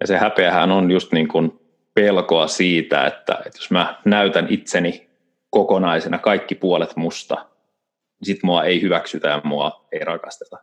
[0.00, 1.60] Ja se häpeähän on just niin kuin
[1.94, 5.10] pelkoa siitä, että, että jos mä näytän itseni
[5.50, 10.58] kokonaisena kaikki puolet musta, niin sit mua ei hyväksytä ja mua ei rakasteta.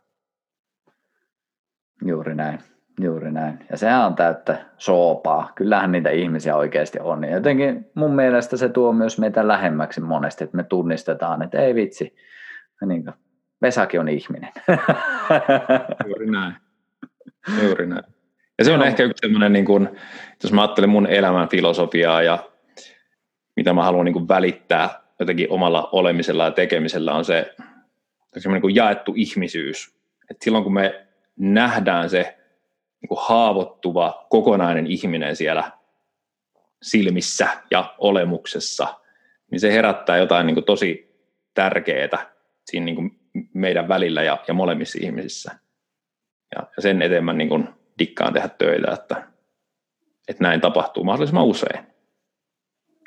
[2.04, 2.58] Juuri näin.
[3.00, 3.66] Juuri näin.
[3.70, 5.52] Ja sehän on täyttä soopaa.
[5.54, 7.24] Kyllähän niitä ihmisiä oikeasti on.
[7.24, 11.74] Ja jotenkin mun mielestä se tuo myös meitä lähemmäksi monesti, että me tunnistetaan, että ei
[11.74, 12.16] vitsi,
[12.86, 13.14] niin kuin,
[13.62, 14.52] Vesakin on ihminen.
[16.06, 16.54] Juuri näin.
[17.62, 18.04] Juuri näin.
[18.58, 18.84] Ja se on no.
[18.84, 19.88] ehkä yksi sellainen, niin kuin,
[20.42, 22.50] jos mä ajattelen mun elämän filosofiaa ja
[23.56, 27.54] mitä mä haluan niin kuin välittää jotenkin omalla olemisella ja tekemisellä on se
[28.48, 29.94] niin kuin jaettu ihmisyys.
[30.30, 31.06] Et silloin kun me
[31.36, 32.38] nähdään se
[33.00, 35.70] niin kuin haavoittuva kokonainen ihminen siellä
[36.82, 38.88] silmissä ja olemuksessa,
[39.50, 41.14] niin se herättää jotain niin kuin tosi
[41.54, 42.30] tärkeää
[42.66, 43.19] siinä niin kuin
[43.54, 45.52] meidän välillä ja, ja molemmissa ihmisissä.
[46.54, 47.68] Ja, ja sen eteen mä niin kuin
[47.98, 49.22] dikkaan tehdä töitä, että,
[50.28, 51.86] että näin tapahtuu mahdollisimman usein.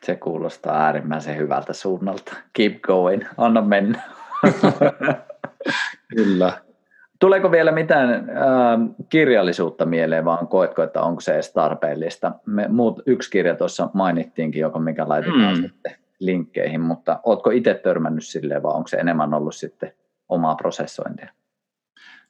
[0.04, 2.34] Se kuulostaa äärimmäisen hyvältä suunnalta.
[2.54, 4.02] Keep going, anna mennä.
[6.16, 6.54] Kyllä.
[7.20, 8.26] Tuleeko vielä mitään äh,
[9.10, 12.32] kirjallisuutta mieleen, vaan koetko, että onko se edes tarpeellista?
[12.46, 15.62] Me, muut, yksi kirja tuossa mainittiinkin, joka mikä laitetaan mm.
[15.62, 19.94] sitten linkkeihin, mutta oletko itse törmännyt silleen, vai onko se enemmän ollut sitten
[20.34, 21.30] omaa prosessointia?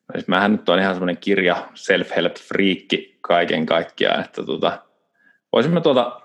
[0.07, 4.79] No, siis mähän nyt on ihan semmoinen kirja, self-help friikki kaiken kaikkiaan, että tota,
[5.53, 6.21] voisimme tuota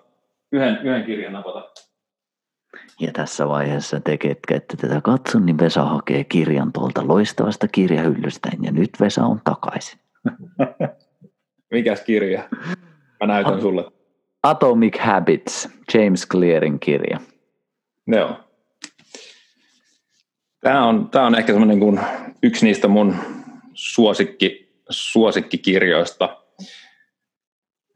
[0.52, 1.70] yhden, yhden kirjan napata.
[3.00, 8.50] Ja tässä vaiheessa te, ketkä ette tätä katso, niin Vesa hakee kirjan tuolta loistavasta kirjahyllystä,
[8.62, 10.00] ja nyt Vesa on takaisin.
[11.70, 12.48] Mikäs kirja?
[13.20, 13.84] Mä näytän A- sulle.
[14.42, 17.20] Atomic Habits, James Clearin kirja.
[18.06, 18.47] Joo.
[20.60, 22.00] Tämä on, tämä on ehkä semmoinen kuin
[22.42, 23.14] yksi niistä mun
[23.74, 26.36] suosikki, suosikkikirjoista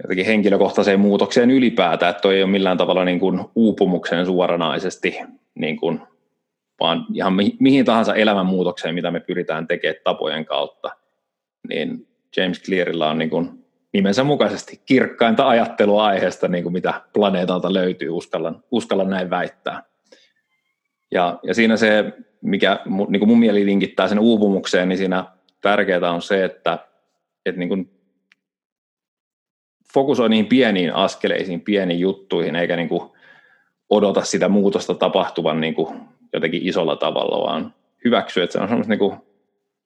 [0.03, 5.19] jotenkin henkilökohtaiseen muutokseen ylipäätään, että toi ei ole millään tavalla niin kuin uupumukseen suoranaisesti,
[5.55, 6.01] niin kuin,
[6.81, 10.91] vaan ihan mi- mihin tahansa elämänmuutokseen, mitä me pyritään tekemään tapojen kautta,
[11.69, 17.75] niin James Clearilla on niin kuin nimensä mukaisesti kirkkainta ajattelua aiheesta, niin kuin mitä planeetalta
[17.75, 19.83] löytyy, uskallan, uskallan näin väittää.
[21.13, 25.25] Ja, ja siinä se, mikä niin kuin mun mieli linkittää sen uupumukseen, niin siinä
[25.61, 26.79] tärkeää on se, että,
[27.47, 27.91] että niin kuin
[29.95, 33.11] fokusoi niihin pieniin askeleisiin, pieniin juttuihin, eikä niin kuin
[33.91, 36.01] odota sitä muutosta tapahtuvan niin kuin
[36.33, 39.17] jotenkin isolla tavalla, vaan hyväksyä, että se on semmoista niin kuin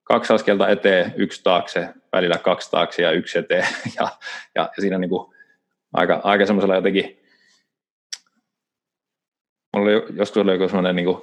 [0.04, 3.66] kaksi askelta eteen, yksi taakse, välillä kaksi taakse ja yksi eteen.
[3.98, 4.08] Ja,
[4.54, 5.34] ja, ja siinä niin kuin
[5.92, 7.18] aika, aika semmoisella jotenkin,
[9.76, 11.16] mulla oli, joskus oli joku semmoinen niin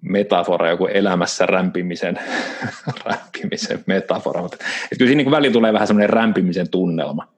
[0.00, 2.18] metafora, joku elämässä rämpimisen,
[3.04, 7.28] rämpimisen metafora, mutta että kyllä siinä niin väliin tulee vähän semmoinen rämpimisen tunnelma.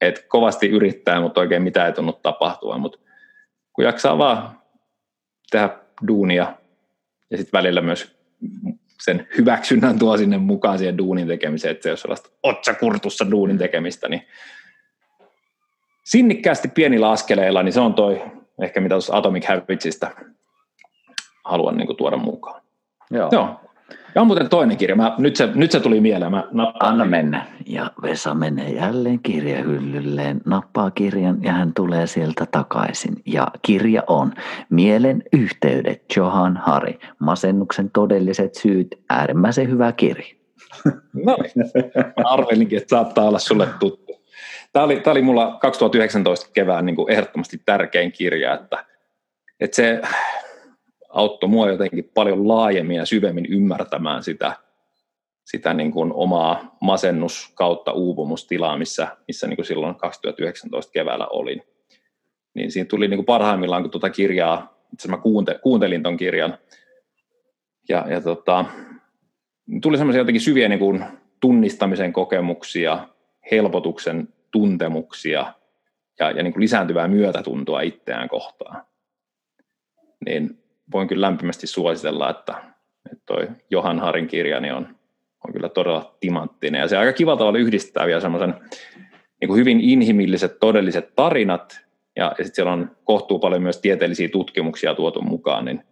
[0.00, 2.98] Et kovasti yrittää, mutta oikein mitään ei tunnu tapahtua, mutta
[3.72, 4.58] kun jaksaa vaan
[5.50, 5.68] tehdä
[6.08, 6.54] duunia
[7.30, 8.20] ja sitten välillä myös
[9.02, 14.08] sen hyväksynnän tuo sinne mukaan siihen duunin tekemiseen, että se on sellaista otsakurtussa duunin tekemistä,
[14.08, 14.26] niin
[16.04, 18.22] sinnikkäästi pienillä askeleilla, niin se on toi
[18.62, 20.10] ehkä mitä tuossa Atomic Habitsista
[21.44, 22.62] haluan niin kuin, tuoda mukaan.
[23.10, 23.28] Joo.
[23.32, 23.60] Joo.
[24.14, 24.96] Ja on muuten toinen kirja.
[24.96, 26.32] Mä, nyt, se, nyt se tuli mieleen.
[26.32, 26.44] Mä
[26.80, 27.46] Anna mennä.
[27.66, 33.16] Ja Vesa menee jälleen kirjahyllylleen, nappaa kirjan ja hän tulee sieltä takaisin.
[33.26, 34.32] Ja kirja on
[34.70, 36.98] Mielen yhteydet, Johan Hari.
[37.18, 40.34] Masennuksen todelliset syyt, äärimmäisen hyvä kirja.
[41.24, 41.36] No.
[42.16, 44.19] Mä arvelinkin, että saattaa olla sulle tuttu.
[44.72, 48.86] Tämä oli, tämä oli mulla 2019 kevään niin kuin ehdottomasti tärkein kirja, että,
[49.60, 50.00] että se
[51.08, 54.52] auttoi mua jotenkin paljon laajemmin ja syvemmin ymmärtämään sitä,
[55.44, 61.62] sitä niin kuin omaa masennus kautta uupumustilaa, missä, missä niin kuin silloin 2019 keväällä olin.
[62.54, 66.58] Niin siinä tuli niin kuin parhaimmillaan, kun tuota kirjaa, itse mä kuunte, kuuntelin tuon kirjan,
[67.88, 68.64] ja, ja tota,
[69.82, 71.04] tuli semmoisia jotenkin syviä niin kuin
[71.40, 73.08] tunnistamisen kokemuksia,
[73.50, 75.54] helpotuksen tuntemuksia
[76.18, 78.82] ja, ja niin kuin lisääntyvää myötätuntoa itseään kohtaan.
[80.26, 82.62] Niin voin kyllä lämpimästi suositella, että,
[83.12, 84.96] että toi Johan Harin kirja niin on,
[85.46, 86.80] on kyllä todella timanttinen.
[86.80, 88.54] Ja se aika kiva tavalla yhdistää vielä semmoisen
[89.40, 91.80] niin hyvin inhimilliset, todelliset tarinat,
[92.16, 95.82] ja, ja sitten siellä on kohtuu paljon myös tieteellisiä tutkimuksia tuotu mukaan, niin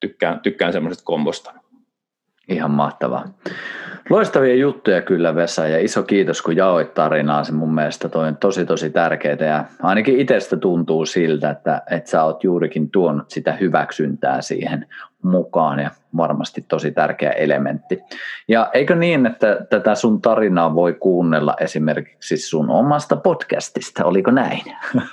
[0.00, 1.54] tykkään, tykkään semmoisesta kombosta.
[2.48, 3.24] Ihan mahtavaa.
[4.10, 7.44] Loistavia juttuja kyllä Vesa ja iso kiitos kun jaoit tarinaa.
[7.44, 12.10] Se mun mielestä toi on tosi tosi tärkeää ja ainakin itsestä tuntuu siltä, että, että
[12.10, 14.86] sä oot juurikin tuonut sitä hyväksyntää siihen
[15.22, 17.98] mukaan ja varmasti tosi tärkeä elementti.
[18.48, 24.62] Ja eikö niin, että tätä sun tarinaa voi kuunnella esimerkiksi sun omasta podcastista, oliko näin?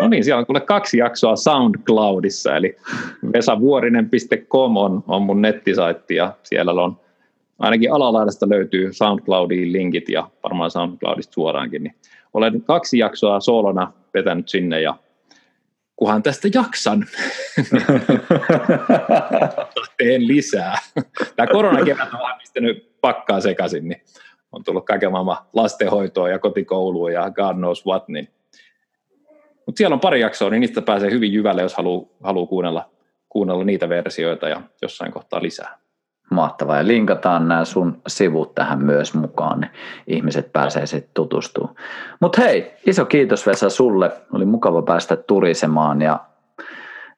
[0.00, 2.76] No niin, siellä on kuule kaksi jaksoa SoundCloudissa, eli
[3.32, 6.96] vesavuorinen.com on, on mun nettisaitti ja siellä on
[7.60, 11.94] ainakin alalaidasta löytyy SoundCloudiin linkit ja varmaan SoundCloudista suoraankin, niin
[12.34, 14.94] olen kaksi jaksoa soolona vetänyt sinne ja
[15.96, 17.06] kuhan tästä jaksan,
[19.98, 20.78] teen lisää.
[21.36, 24.02] Tämä koronakevät on vähän pistänyt pakkaa sekaisin, niin
[24.52, 28.28] on tullut kaiken maailman lastenhoitoa ja kotikoulua ja God knows what, niin
[29.66, 32.90] mutta siellä on pari jaksoa, niin niistä pääsee hyvin jyvälle, jos haluaa haluu kuunnella,
[33.28, 35.79] kuunnella niitä versioita ja jossain kohtaa lisää.
[36.30, 36.76] Mahtavaa.
[36.76, 39.70] Ja linkataan nämä sun sivut tähän myös mukaan, niin
[40.06, 41.74] ihmiset pääsee sitten tutustumaan.
[42.20, 44.12] Mutta hei, iso kiitos Vesa sulle.
[44.32, 46.20] Oli mukava päästä turisemaan ja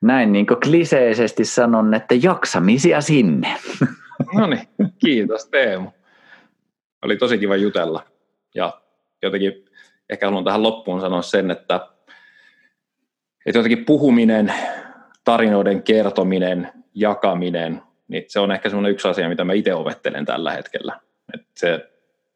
[0.01, 3.57] näin niin kliseisesti sanon, että jaksamisia sinne.
[4.35, 5.91] No niin, kiitos Teemu.
[7.03, 8.03] Oli tosi kiva jutella.
[8.55, 8.81] Ja
[9.23, 9.65] jotenkin
[10.11, 11.89] ehkä haluan tähän loppuun sanoa sen, että,
[13.47, 14.55] että jotenkin puhuminen,
[15.25, 17.83] tarinoiden kertominen, jakaminen–
[18.13, 21.01] niin se on ehkä semmoinen yksi asia, mitä mä itse opettelen tällä hetkellä.
[21.35, 21.89] Että se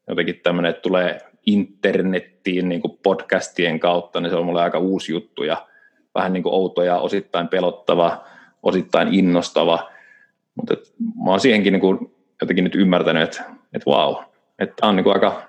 [0.09, 5.13] jotenkin tämmöinen, että tulee internettiin niin kuin podcastien kautta, niin se on mulle aika uusi
[5.13, 5.67] juttu ja
[6.15, 8.25] vähän niin kuin outo ja osittain pelottava,
[8.63, 9.91] osittain innostava.
[10.55, 10.75] Mutta
[11.25, 14.15] mä oon siihenkin niin kuin jotenkin nyt ymmärtänyt, että, että wow,
[14.59, 15.43] että tämä on niin kuin aika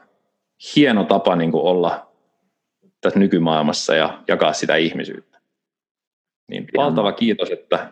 [0.75, 2.11] hieno tapa niin kuin olla
[3.01, 5.37] tässä nykymaailmassa ja jakaa sitä ihmisyyttä.
[6.47, 7.91] Niin valtava kiitos, että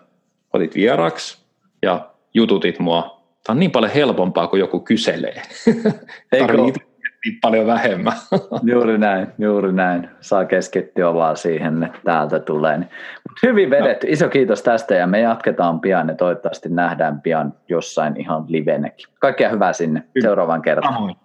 [0.53, 1.45] otit vieraaksi
[1.81, 3.01] ja jututit mua.
[3.43, 5.41] Tämä on niin paljon helpompaa, kuin joku kyselee.
[6.39, 8.13] Tarvitsee niin paljon vähemmän.
[8.73, 10.09] juuri näin, juuri näin.
[10.21, 12.77] Saa keskittyä vaan siihen, että täältä tulee.
[12.77, 14.07] Mut hyvin vedetty.
[14.09, 19.07] Iso kiitos tästä ja me jatketaan pian ja toivottavasti nähdään pian jossain ihan livenäkin.
[19.19, 21.15] Kaikkea hyvää sinne seuraavan kertaan.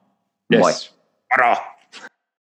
[0.55, 0.61] Yes.
[0.61, 0.73] Moi.
[1.33, 1.57] Moro.